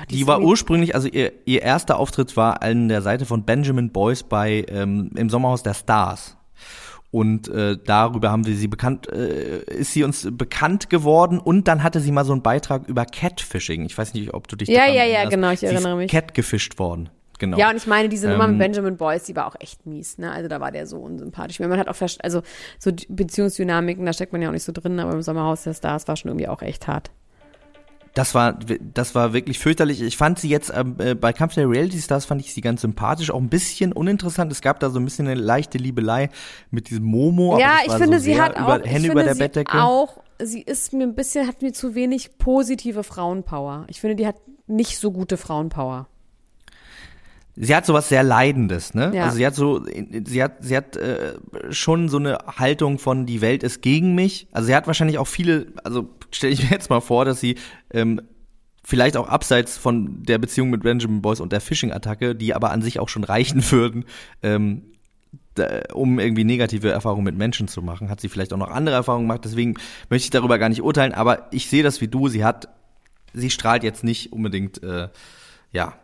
[0.00, 3.44] Oh, Die ist war ursprünglich, also ihr, ihr erster Auftritt war an der Seite von
[3.44, 6.36] Benjamin Boyce bei ähm, im Sommerhaus der Stars.
[7.10, 11.82] Und äh, darüber haben wir sie bekannt, äh, ist sie uns bekannt geworden und dann
[11.82, 13.86] hatte sie mal so einen Beitrag über Catfishing.
[13.86, 15.30] Ich weiß nicht, ob du dich Ja, daran ja, ja, erinnerst.
[15.34, 16.10] genau, ich sie erinnere ist mich.
[16.10, 17.08] Cat gefischt worden.
[17.38, 17.56] Genau.
[17.56, 20.18] Ja, und ich meine, diese Nummer Ähm, mit Benjamin Boyce, die war auch echt mies,
[20.18, 20.32] ne?
[20.32, 21.60] Also da war der so unsympathisch.
[21.60, 22.42] Man hat auch, also
[22.78, 26.08] so Beziehungsdynamiken, da steckt man ja auch nicht so drin, aber im Sommerhaus der Stars
[26.08, 27.10] war schon irgendwie auch echt hart.
[28.14, 28.58] Das war,
[28.94, 30.02] das war wirklich fürchterlich.
[30.02, 32.80] Ich fand sie jetzt ähm, äh, bei Kampf der Reality Stars fand ich sie ganz
[32.80, 34.50] sympathisch, auch ein bisschen uninteressant.
[34.50, 36.30] Es gab da so ein bisschen eine leichte Liebelei
[36.72, 37.58] mit diesem Momo.
[37.60, 39.80] ja, ich finde, so sie hat über, auch, ich Hände finde, über der sie Bettdecke.
[39.80, 43.84] auch, sie ist mir ein bisschen, hat mir zu wenig positive Frauenpower.
[43.88, 44.36] Ich finde, die hat
[44.66, 46.08] nicht so gute Frauenpower.
[47.60, 49.10] Sie hat sowas sehr Leidendes, ne?
[49.14, 49.24] Ja.
[49.24, 51.34] Also sie hat so, sie hat, sie hat äh,
[51.70, 54.46] schon so eine Haltung von die Welt ist gegen mich.
[54.52, 57.56] Also sie hat wahrscheinlich auch viele, also stelle ich mir jetzt mal vor, dass sie
[57.92, 58.20] ähm,
[58.84, 62.80] vielleicht auch abseits von der Beziehung mit Benjamin Boyce und der Phishing-Attacke, die aber an
[62.80, 64.04] sich auch schon reichen würden,
[64.42, 64.82] ähm,
[65.92, 69.26] um irgendwie negative Erfahrungen mit Menschen zu machen, hat sie vielleicht auch noch andere Erfahrungen
[69.26, 69.44] gemacht.
[69.44, 69.74] Deswegen
[70.08, 72.28] möchte ich darüber gar nicht urteilen, aber ich sehe das wie du.
[72.28, 72.68] Sie hat,
[73.34, 75.08] sie strahlt jetzt nicht unbedingt, äh,
[75.72, 75.94] ja,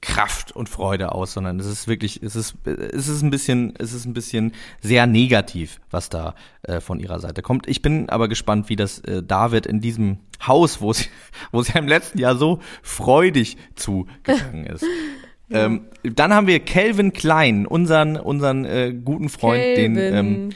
[0.00, 3.92] Kraft und Freude aus, sondern es ist wirklich, es ist, es ist ein bisschen, es
[3.92, 7.68] ist ein bisschen sehr negativ, was da äh, von ihrer Seite kommt.
[7.68, 11.06] Ich bin aber gespannt, wie das äh, da wird in diesem Haus, wo sie,
[11.52, 14.84] wo sie im letzten Jahr so freudig zugegangen ist.
[15.50, 20.50] ähm, dann haben wir Calvin Klein, unseren, unseren äh, guten Freund, den, ähm,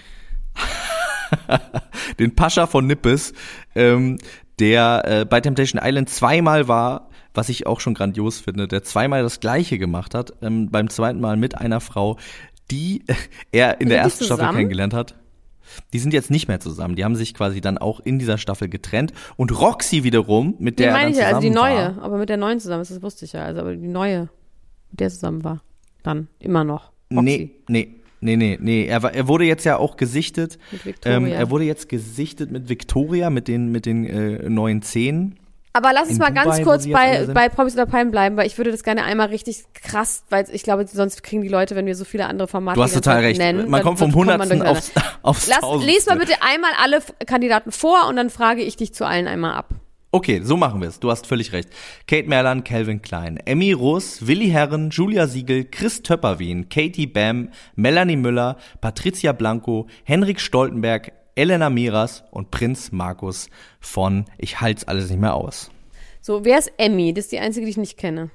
[2.21, 3.33] den Pascha von Nippes,
[3.75, 4.19] ähm,
[4.61, 9.23] der äh, bei Temptation Island zweimal war, was ich auch schon grandios finde, der zweimal
[9.23, 12.19] das Gleiche gemacht hat, ähm, beim zweiten Mal mit einer Frau,
[12.71, 13.05] die
[13.53, 15.15] er in der die ersten Staffel kennengelernt hat.
[15.93, 16.97] Die sind jetzt nicht mehr zusammen.
[16.97, 19.13] Die haben sich quasi dann auch in dieser Staffel getrennt.
[19.37, 22.03] Und Roxy wiederum, mit Die der er meine dann ich ja, also die neue, war,
[22.03, 24.29] aber mit der neuen zusammen, das wusste ich ja, also aber die neue,
[24.91, 25.63] mit der zusammen war.
[26.03, 26.93] Dann, immer noch.
[27.11, 27.23] Roxy.
[27.69, 28.87] Nee, nee, nee, nee, nee.
[28.87, 30.59] Er, war, er wurde jetzt ja auch gesichtet.
[30.73, 31.17] Mit Victoria.
[31.17, 35.39] Ähm, er wurde jetzt gesichtet mit Victoria, mit den, mit den äh, neuen Zähnen.
[35.75, 38.47] Aber lass uns mal ganz Dubai, wo kurz bei, bei Promis oder Palmen bleiben, weil
[38.47, 41.87] ich würde das gerne einmal richtig krass, weil ich glaube, sonst kriegen die Leute, wenn
[41.87, 43.39] wir so viele andere Formate Du hast total recht.
[43.39, 44.79] nennen, man kommt vom Hundertsten durcheinander.
[44.79, 44.93] aufs,
[45.23, 46.11] aufs Lass, Tausendste.
[46.11, 49.71] mal bitte einmal alle Kandidaten vor und dann frage ich dich zu allen einmal ab.
[50.15, 51.01] Okay, so machen wir es.
[51.01, 51.71] Du hast völlig recht.
[52.07, 58.17] Kate Merlan, Calvin Klein, Emmy Russ, Willi Herren, Julia Siegel, Chris Töpperwien, Katie Bam, Melanie
[58.17, 63.49] Müller, Patricia Blanco, Henrik Stoltenberg, Elena Miras und Prinz Markus
[63.81, 65.71] von Ich halt's alles nicht mehr aus.
[66.21, 67.15] So, wer ist Emmy?
[67.15, 68.31] Das ist die einzige, die ich nicht kenne.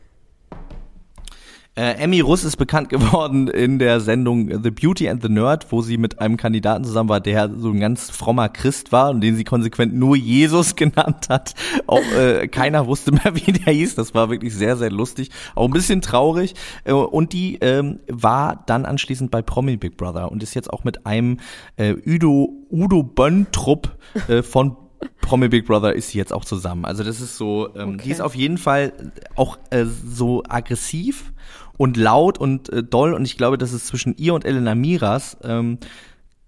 [1.78, 5.84] Äh, Emmy Russ ist bekannt geworden in der Sendung The Beauty and the Nerd, wo
[5.84, 9.36] sie mit einem Kandidaten zusammen war, der so ein ganz frommer Christ war und den
[9.36, 11.54] sie konsequent nur Jesus genannt hat.
[11.86, 13.94] Auch äh, keiner wusste mehr, wie der hieß.
[13.94, 15.30] Das war wirklich sehr, sehr lustig.
[15.54, 16.56] Auch ein bisschen traurig.
[16.84, 20.84] Äh, und die ähm, war dann anschließend bei Promi Big Brother und ist jetzt auch
[20.84, 21.38] mit einem
[21.76, 23.96] äh, Udo, Udo Bönntrupp
[24.28, 24.76] äh, von
[25.22, 26.86] Promi Big Brother ist sie jetzt auch zusammen.
[26.86, 28.02] Also das ist so, ähm, Okay.
[28.06, 28.94] die ist auf jeden Fall
[29.36, 31.34] auch äh, so aggressiv
[31.78, 35.38] und laut und äh, doll und ich glaube, dass es zwischen ihr und Elena Miras
[35.44, 35.78] ähm,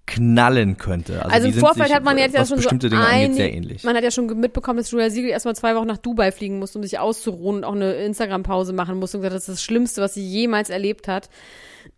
[0.08, 1.24] knallen könnte.
[1.24, 3.54] Also die im Vorfeld sich, hat man jetzt ja schon bestimmte so Dinge einig- sehr
[3.54, 3.84] ähnlich.
[3.84, 6.80] Man hat ja schon mitbekommen, dass Julia Siegel erstmal zwei Wochen nach Dubai fliegen musste,
[6.80, 10.02] um sich auszuruhen und auch eine Instagram-Pause machen musste und gesagt, das ist das Schlimmste,
[10.02, 11.30] was sie jemals erlebt hat.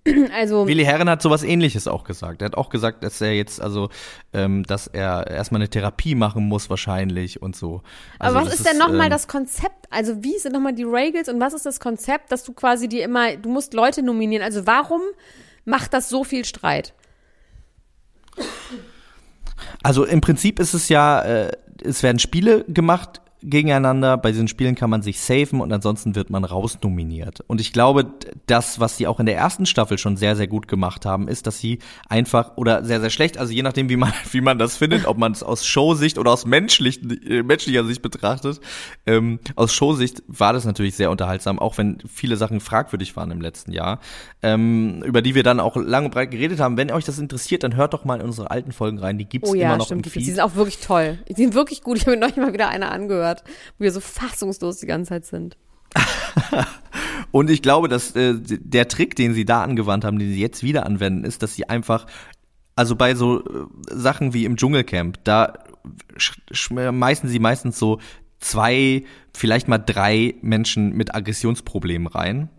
[0.33, 2.41] Also Willi Herren hat sowas ähnliches auch gesagt.
[2.41, 3.89] Er hat auch gesagt, dass er jetzt, also,
[4.33, 7.81] ähm, dass er erstmal eine Therapie machen muss wahrscheinlich und so.
[8.17, 9.87] Also Aber was ist denn nochmal ähm, das Konzept?
[9.91, 13.03] Also wie sind nochmal die Regels und was ist das Konzept, dass du quasi dir
[13.03, 14.43] immer, du musst Leute nominieren.
[14.43, 15.01] Also warum
[15.65, 16.93] macht das so viel Streit?
[19.83, 21.51] Also im Prinzip ist es ja, äh,
[21.83, 24.17] es werden Spiele gemacht gegeneinander.
[24.17, 27.41] Bei diesen Spielen kann man sich safen und ansonsten wird man rausnominiert.
[27.47, 28.07] Und ich glaube,
[28.47, 31.47] das, was sie auch in der ersten Staffel schon sehr, sehr gut gemacht haben, ist,
[31.47, 31.79] dass sie
[32.09, 35.17] einfach oder sehr, sehr schlecht, also je nachdem, wie man, wie man das findet, ob
[35.17, 38.59] man es aus Showsicht oder aus menschlich, äh, menschlicher Sicht betrachtet.
[39.05, 43.41] Ähm, aus Showsicht war das natürlich sehr unterhaltsam, auch wenn viele Sachen fragwürdig waren im
[43.41, 43.99] letzten Jahr,
[44.41, 46.77] ähm, über die wir dann auch lang und breit geredet haben.
[46.77, 49.17] Wenn euch das interessiert, dann hört doch mal in unsere alten Folgen rein.
[49.17, 49.99] Die gibt's Oh immer ja, noch stimmt.
[50.05, 50.35] im Die, die Feed.
[50.35, 51.19] sind auch wirklich toll.
[51.29, 51.97] Die sind wirklich gut.
[51.97, 53.30] Ich habe mir neulich mal wieder eine angehört,
[53.77, 55.57] wo wir so fassungslos die ganze Zeit sind.
[57.31, 60.63] Und ich glaube, dass äh, der Trick, den sie da angewandt haben, den sie jetzt
[60.63, 62.05] wieder anwenden, ist, dass sie einfach,
[62.75, 65.53] also bei so äh, Sachen wie im Dschungelcamp, da
[66.17, 67.99] sch- schmeißen sie meistens so
[68.39, 69.03] zwei,
[69.33, 72.49] vielleicht mal drei Menschen mit Aggressionsproblemen rein.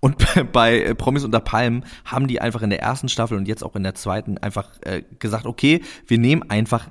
[0.00, 0.16] Und
[0.52, 3.76] bei äh, Promis unter Palmen haben die einfach in der ersten Staffel und jetzt auch
[3.76, 6.90] in der zweiten einfach äh, gesagt, okay, wir nehmen einfach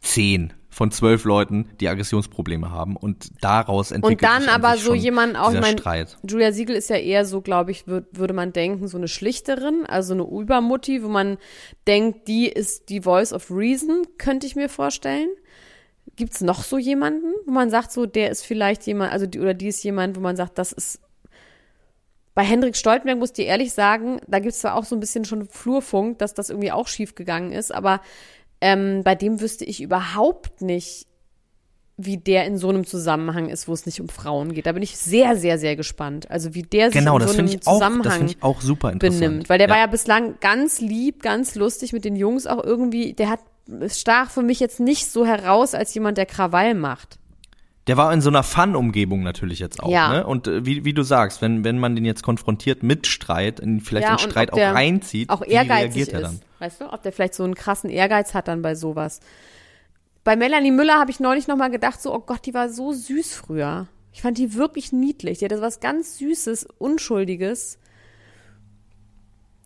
[0.00, 5.36] zehn von zwölf Leuten, die Aggressionsprobleme haben und daraus entwickelt Und dann aber so jemand
[5.36, 6.16] auch, mein, Streit.
[6.28, 9.86] Julia Siegel ist ja eher so, glaube ich, würd, würde man denken, so eine Schlichterin,
[9.86, 11.38] also eine Übermutti, wo man
[11.86, 15.28] denkt, die ist die Voice of Reason, könnte ich mir vorstellen.
[16.16, 19.54] Gibt's noch so jemanden, wo man sagt, so, der ist vielleicht jemand, also die oder
[19.54, 21.00] die ist jemand, wo man sagt, das ist
[22.34, 25.24] bei Hendrik Stoltenberg muss ich dir ehrlich sagen, da gibt's zwar auch so ein bisschen
[25.24, 28.00] schon Flurfunk, dass das irgendwie auch schief gegangen ist, aber
[28.60, 31.06] ähm, bei dem wüsste ich überhaupt nicht,
[31.96, 34.66] wie der in so einem Zusammenhang ist, wo es nicht um Frauen geht.
[34.66, 36.28] Da bin ich sehr, sehr, sehr gespannt.
[36.30, 38.90] Also wie der sich Genau, in so einem ich auch, das Zusammenhang ich auch super
[38.90, 39.20] interessant.
[39.20, 39.48] benimmt.
[39.48, 43.30] Weil der war ja bislang ganz lieb, ganz lustig mit den Jungs auch irgendwie, der
[43.30, 43.40] hat
[43.80, 47.18] es stach für mich jetzt nicht so heraus als jemand, der Krawall macht.
[47.86, 50.10] Der war in so einer Fun-Umgebung natürlich jetzt auch, Ja.
[50.10, 50.26] ne?
[50.26, 53.80] Und äh, wie, wie du sagst, wenn, wenn man den jetzt konfrontiert mit Streit, in
[53.80, 55.68] vielleicht Ja, und Streit auch reinzieht, Auch ehrgeizig
[56.06, 56.24] reagiert er ist.
[56.26, 56.40] dann?
[56.60, 59.20] Weißt du, ob der vielleicht so einen krassen Ehrgeiz hat dann bei sowas.
[60.22, 63.34] Bei Melanie Müller habe ich neulich nochmal gedacht, so, oh Gott, die war so süß
[63.34, 63.86] früher.
[64.14, 65.38] Ich fand die wirklich niedlich.
[65.40, 67.78] Die hatte was ganz Süßes, Unschuldiges.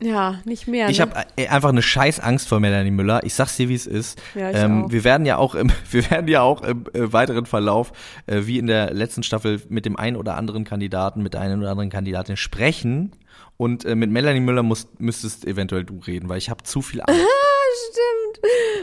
[0.01, 0.89] Ja, nicht mehr.
[0.89, 1.07] Ich ne?
[1.07, 3.21] habe einfach eine scheiß Angst vor Melanie Müller.
[3.25, 4.21] Ich sag's dir, wie es ist.
[4.35, 4.91] Ja, ich ähm, auch.
[4.93, 7.93] Wir werden ja auch im, wir werden ja auch im äh, weiteren Verlauf,
[8.27, 11.61] äh, wie in der letzten Staffel, mit dem einen oder anderen Kandidaten, mit der einen
[11.61, 13.13] oder anderen Kandidatin sprechen.
[13.57, 17.01] Und äh, mit Melanie Müller musst, müsstest eventuell du reden, weil ich habe zu viel
[17.01, 17.21] Angst.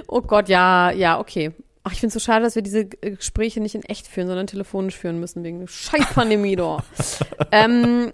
[0.08, 1.52] Oh Gott, ja, ja, okay.
[1.84, 4.48] Ach, ich finde so schade, dass wir diese äh, Gespräche nicht in echt führen, sondern
[4.48, 6.84] telefonisch führen müssen wegen scheiß Pandemie da.
[7.52, 8.12] ähm,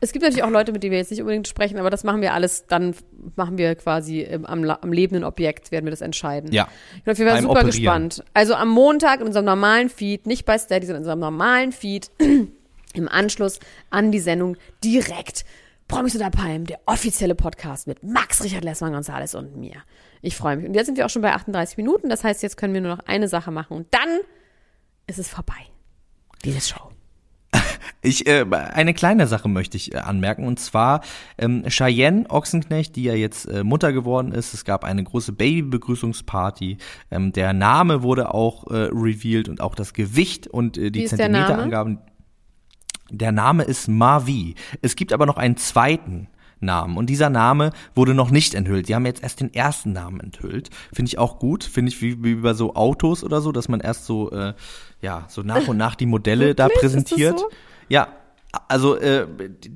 [0.00, 2.20] es gibt natürlich auch Leute, mit denen wir jetzt nicht unbedingt sprechen, aber das machen
[2.20, 2.94] wir alles, dann
[3.34, 6.52] machen wir quasi ähm, am, am lebenden Objekt, werden wir das entscheiden.
[6.52, 6.68] Ja.
[7.04, 7.70] Ich jeden Fall Beim super Operieren.
[8.08, 8.24] gespannt.
[8.32, 12.10] Also am Montag in unserem normalen Feed, nicht bei Steady, sondern in unserem normalen Feed,
[12.94, 13.58] im Anschluss
[13.90, 15.44] an die Sendung direkt
[15.88, 19.82] Promis oder Palm, der offizielle Podcast mit Max Richard Lessmann Gonzales und mir.
[20.20, 20.66] Ich freue mich.
[20.66, 22.08] Und jetzt sind wir auch schon bei 38 Minuten.
[22.08, 24.20] Das heißt, jetzt können wir nur noch eine Sache machen und dann
[25.06, 25.54] ist es vorbei.
[26.44, 26.90] Diese Show.
[28.00, 31.00] Ich, äh, eine kleine Sache möchte ich äh, anmerken und zwar
[31.36, 34.54] ähm, Cheyenne Ochsenknecht, die ja jetzt äh, Mutter geworden ist.
[34.54, 36.78] Es gab eine große Babybegrüßungsparty.
[37.10, 41.06] Ähm, der Name wurde auch äh, revealed und auch das Gewicht und äh, die?
[41.06, 41.98] Zentimeterangaben.
[43.10, 44.54] Der Name ist Mavi.
[44.82, 46.28] Es gibt aber noch einen zweiten
[46.60, 48.88] Namen und dieser Name wurde noch nicht enthüllt.
[48.88, 50.70] Die haben jetzt erst den ersten Namen enthüllt.
[50.92, 51.64] Finde ich auch gut.
[51.64, 54.54] Finde ich wie, wie bei so Autos oder so, dass man erst so äh,
[55.00, 57.38] ja so nach und nach die Modelle da präsentiert.
[57.40, 57.48] so?
[57.88, 58.08] Ja,
[58.66, 59.26] also äh,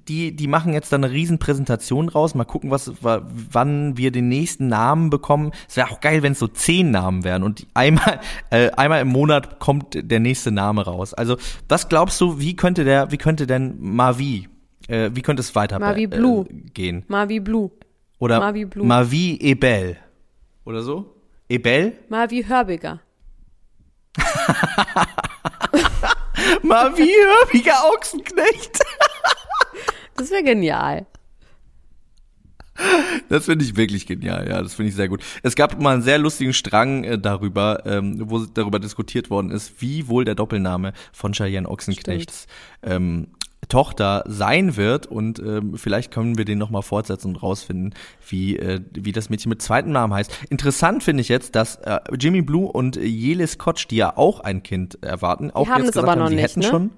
[0.08, 2.34] die die machen jetzt dann eine riesen Präsentation raus.
[2.34, 5.52] Mal gucken, was wa- wann wir den nächsten Namen bekommen.
[5.68, 9.08] Es wäre auch geil, wenn es so zehn Namen wären und einmal äh, einmal im
[9.08, 11.12] Monat kommt der nächste Name raus.
[11.14, 11.36] Also
[11.68, 14.48] was glaubst du, wie könnte der wie könnte denn Mavi
[14.88, 16.46] Äh, wie könnte es weiter Mavi Blue.
[16.48, 17.04] Äh, gehen?
[17.08, 17.70] Mavi Blue.
[18.18, 18.86] Oder Mavi Blue.
[18.86, 19.96] Mavi Ebel.
[20.64, 21.14] Oder so?
[21.48, 21.92] Ebel?
[22.08, 23.00] Mavi Hörbiger.
[26.62, 28.78] Mavi Hörbiger Ochsenknecht.
[30.14, 31.06] Das wäre genial.
[33.28, 35.22] Das finde ich wirklich genial, ja, das finde ich sehr gut.
[35.42, 39.80] Es gab mal einen sehr lustigen Strang äh, darüber, ähm, wo darüber diskutiert worden ist,
[39.80, 42.46] wie wohl der Doppelname von Cheyenne Ochsenknechts
[42.82, 43.28] ähm,
[43.68, 47.94] Tochter sein wird und ähm, vielleicht können wir den nochmal fortsetzen und rausfinden,
[48.28, 50.32] wie, äh, wie das Mädchen mit zweiten Namen heißt.
[50.50, 54.62] Interessant finde ich jetzt, dass äh, Jimmy Blue und Jelis Kotsch, die ja auch ein
[54.62, 56.66] Kind erwarten, auch haben jetzt es gesagt aber haben, noch sie nicht, hätten ne?
[56.66, 56.90] schon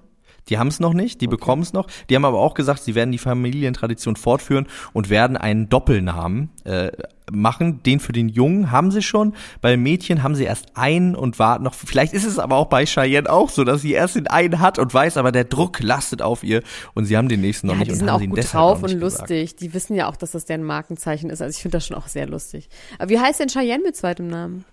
[0.49, 1.87] die haben es noch nicht, die bekommen es noch.
[2.09, 6.91] Die haben aber auch gesagt, sie werden die Familientradition fortführen und werden einen Doppelnamen äh,
[7.31, 7.81] machen.
[7.83, 9.33] Den für den Jungen haben sie schon.
[9.61, 11.73] Bei Mädchen haben sie erst einen und warten noch.
[11.73, 14.79] Vielleicht ist es aber auch bei Cheyenne auch so, dass sie erst den einen hat
[14.79, 16.61] und weiß, aber der Druck lastet auf ihr
[16.93, 18.29] und sie haben den nächsten noch Ja, nicht die und sind haben auch sie ihn
[18.31, 19.29] gut drauf und nicht gesagt.
[19.29, 19.55] lustig.
[19.55, 21.41] Die wissen ja auch, dass das deren Markenzeichen ist.
[21.41, 22.69] Also ich finde das schon auch sehr lustig.
[22.99, 24.65] Aber wie heißt denn Cheyenne mit zweitem Namen?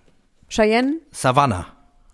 [0.49, 0.97] Cheyenne?
[1.11, 1.65] Savannah.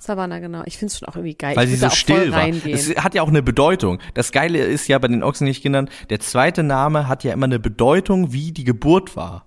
[0.01, 0.63] Savannah, genau.
[0.65, 1.57] Ich finde es schon auch irgendwie geil.
[1.57, 2.47] Weil ich sie so still war.
[2.47, 3.99] Es hat ja auch eine Bedeutung.
[4.13, 8.31] Das Geile ist ja bei den Ochsenknecht-Kindern, der zweite Name hat ja immer eine Bedeutung,
[8.31, 9.45] wie die Geburt war.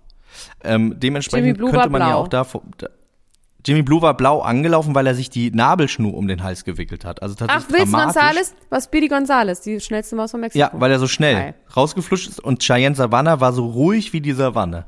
[0.65, 2.21] Ähm, dementsprechend Jimmy Blue könnte war man ja blau.
[2.23, 2.47] auch da,
[2.79, 2.89] da
[3.65, 7.23] Jimmy Blue war blau angelaufen, weil er sich die Nabelschnur um den Hals gewickelt hat.
[7.23, 8.15] Also Ach, tatsächlich Wilson dramatisch.
[8.21, 8.55] Gonzales?
[8.71, 10.59] Was Speedy Gonzales, die schnellste Maus von Mexiko.
[10.59, 11.55] Ja, weil er so schnell Geil.
[11.77, 14.87] rausgefluscht ist und Cheyenne Savannah war so ruhig wie die Savanne.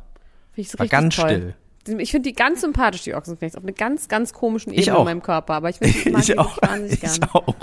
[0.53, 1.55] Find ich so War ganz toll.
[1.85, 2.01] still.
[2.01, 5.23] Ich finde die ganz sympathisch, die Ochsenknechts, auf eine ganz, ganz komischen Ebene in meinem
[5.23, 5.55] Körper.
[5.55, 6.59] Aber ich, find, ich mag die Ich auch.
[6.89, 7.55] Ich auch.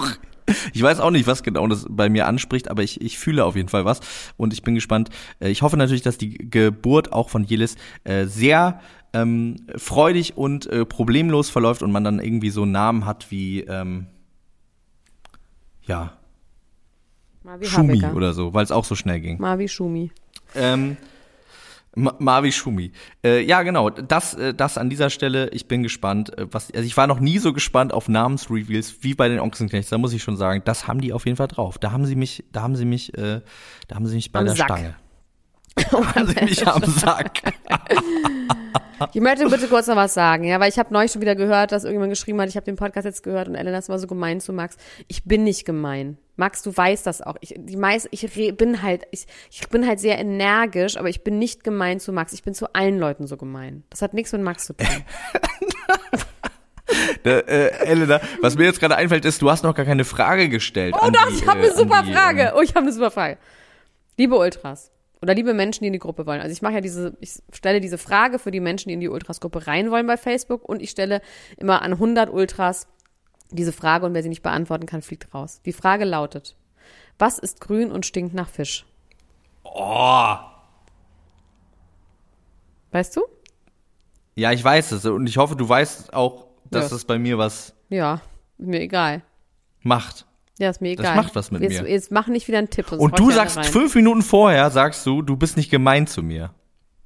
[0.73, 3.55] Ich weiß auch nicht, was genau das bei mir anspricht, aber ich, ich fühle auf
[3.55, 3.99] jeden Fall was
[4.37, 5.09] und ich bin gespannt.
[5.39, 8.79] Äh, Ich hoffe natürlich, dass die Geburt auch von Jelis äh, sehr
[9.13, 13.61] ähm, freudig und äh, problemlos verläuft und man dann irgendwie so einen Namen hat wie
[13.61, 14.07] ähm,
[15.83, 16.13] ja
[17.43, 18.15] Marvi Schumi Habecker.
[18.15, 19.39] oder so, weil es auch so schnell ging.
[19.39, 20.11] Marvi Schumi.
[20.55, 20.97] Ähm,
[21.95, 22.93] Ma Marvi Schumi.
[23.23, 23.89] Äh, ja, genau.
[23.89, 25.49] Das, äh, das an dieser Stelle.
[25.49, 26.37] Ich bin gespannt.
[26.37, 29.89] Äh, was, also ich war noch nie so gespannt auf Namensreveals wie bei den Ochsenknechts.
[29.89, 31.77] Da muss ich schon sagen, das haben die auf jeden Fall drauf.
[31.77, 33.41] Da haben sie mich, da haben sie mich, äh,
[33.87, 34.67] da haben sie mich bei Am der Sack.
[34.67, 34.95] Stange.
[35.75, 37.41] Da sie mich am Sack.
[39.13, 41.71] Ich möchte bitte kurz noch was sagen, ja, weil ich habe neulich schon wieder gehört,
[41.71, 44.05] dass irgendjemand geschrieben hat, ich habe den Podcast jetzt gehört und Elena ist mal so
[44.07, 44.77] gemein zu Max.
[45.07, 46.17] Ich bin nicht gemein.
[46.35, 47.35] Max, du weißt das auch.
[47.41, 51.23] Ich, die meist, ich re, bin halt, ich, ich bin halt sehr energisch, aber ich
[51.23, 52.33] bin nicht gemein zu Max.
[52.33, 53.83] Ich bin zu allen Leuten so gemein.
[53.89, 54.87] Das hat nichts mit Max zu tun.
[57.23, 60.47] äh, äh, Elena, was mir jetzt gerade einfällt, ist, du hast noch gar keine Frage
[60.47, 60.95] gestellt.
[61.01, 62.53] Oh doch, die, ich habe äh, eine super an die, Frage.
[62.55, 63.39] Oh, ich habe eine super Frage.
[64.17, 64.91] Liebe Ultras
[65.21, 66.41] oder liebe Menschen, die in die Gruppe wollen.
[66.41, 69.09] Also ich mache ja diese, ich stelle diese Frage für die Menschen, die in die
[69.09, 71.21] Ultras-Gruppe rein wollen bei Facebook und ich stelle
[71.57, 72.87] immer an 100 Ultras
[73.51, 75.61] diese Frage und wer sie nicht beantworten kann, fliegt raus.
[75.65, 76.55] Die Frage lautet,
[77.19, 78.85] was ist grün und stinkt nach Fisch?
[79.63, 80.35] Oh.
[82.91, 83.21] Weißt du?
[84.35, 86.95] Ja, ich weiß es und ich hoffe, du weißt auch, dass Ja.
[86.97, 88.21] es bei mir was Ja,
[88.57, 89.21] mir egal.
[89.81, 90.25] macht.
[90.61, 91.15] Ja, ist mir Das egal.
[91.15, 91.89] macht was mit jetzt, mir.
[91.89, 92.91] Jetzt mach nicht wieder einen Tipp.
[92.91, 96.51] Und du sagst fünf Minuten vorher, sagst du, du bist nicht gemein zu mir.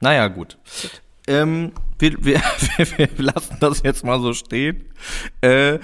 [0.01, 0.57] Naja, gut.
[1.25, 2.37] Ähm, wir, wir,
[2.97, 4.83] wir lassen das jetzt mal so stehen.
[5.39, 5.79] Äh,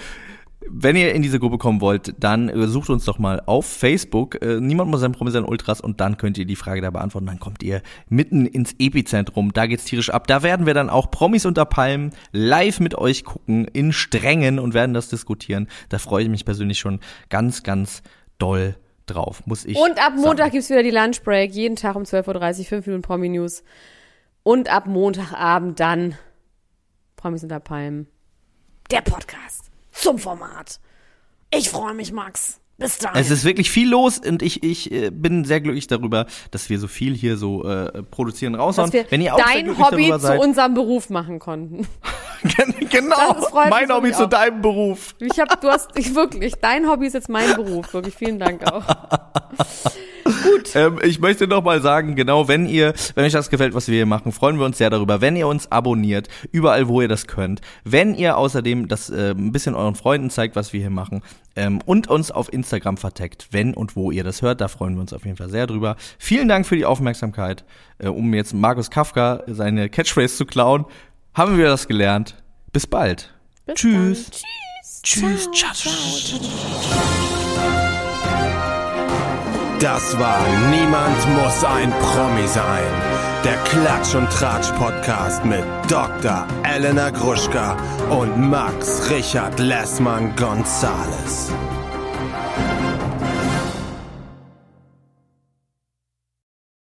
[0.70, 4.42] wenn ihr in diese Gruppe kommen wollt, dann äh, sucht uns doch mal auf Facebook.
[4.42, 7.28] Äh, niemand muss sein Promi sein Ultras und dann könnt ihr die Frage da beantworten.
[7.28, 9.54] Dann kommt ihr mitten ins Epizentrum.
[9.54, 10.28] Da geht's tierisch ab.
[10.28, 14.74] Da werden wir dann auch Promis unter Palmen live mit euch gucken in Strängen und
[14.74, 15.68] werden das diskutieren.
[15.90, 17.00] Da freue ich mich persönlich schon
[17.30, 18.04] ganz, ganz
[18.38, 18.76] doll
[19.08, 19.46] drauf.
[19.46, 19.78] Muss ich.
[19.78, 20.22] Und ab sagen.
[20.22, 23.64] Montag gibt's wieder die Lunchbreak, jeden Tag um 12.30 Uhr, 5 Minuten Promi News.
[24.44, 26.16] Und ab Montagabend dann
[27.16, 28.08] Promis unter Palmen.
[28.90, 30.80] Der Podcast zum Format.
[31.52, 32.60] Ich freue mich, Max.
[32.82, 33.16] Bis dann.
[33.16, 36.80] Es ist wirklich viel los und ich, ich äh, bin sehr glücklich darüber, dass wir
[36.80, 38.90] so viel hier so äh, produzieren, raushauen.
[38.90, 41.88] dass wir Wenn ihr auch dein Hobby zu unserem Beruf machen konnten.
[42.90, 45.16] genau, mein Hobby zu deinem Beruf.
[45.20, 47.94] Ich hab, du hast, ich wirklich, dein Hobby ist jetzt mein Beruf.
[47.94, 48.84] Wirklich, vielen Dank auch.
[50.76, 53.96] Ähm, ich möchte noch mal sagen, genau, wenn ihr, wenn euch das gefällt, was wir
[53.96, 57.28] hier machen, freuen wir uns sehr darüber, wenn ihr uns abonniert, überall, wo ihr das
[57.28, 57.62] könnt.
[57.84, 61.22] Wenn ihr außerdem das äh, ein bisschen euren Freunden zeigt, was wir hier machen
[61.56, 65.02] ähm, und uns auf Instagram verteckt, wenn und wo ihr das hört, da freuen wir
[65.02, 65.96] uns auf jeden Fall sehr drüber.
[66.18, 67.66] Vielen Dank für die Aufmerksamkeit.
[67.98, 70.86] Äh, um jetzt Markus Kafka seine Catchphrase zu klauen,
[71.34, 72.36] haben wir das gelernt.
[72.72, 73.34] Bis bald.
[73.74, 74.32] Tschüss.
[75.04, 75.50] Tschüss.
[75.52, 75.74] Ciao.
[75.74, 75.92] Ciao.
[79.82, 82.84] Das war Niemand muss ein Promi sein.
[83.44, 86.46] Der Klatsch und Tratsch Podcast mit Dr.
[86.64, 87.76] Elena Gruschka
[88.12, 91.52] und Max Richard Lessmann Gonzales.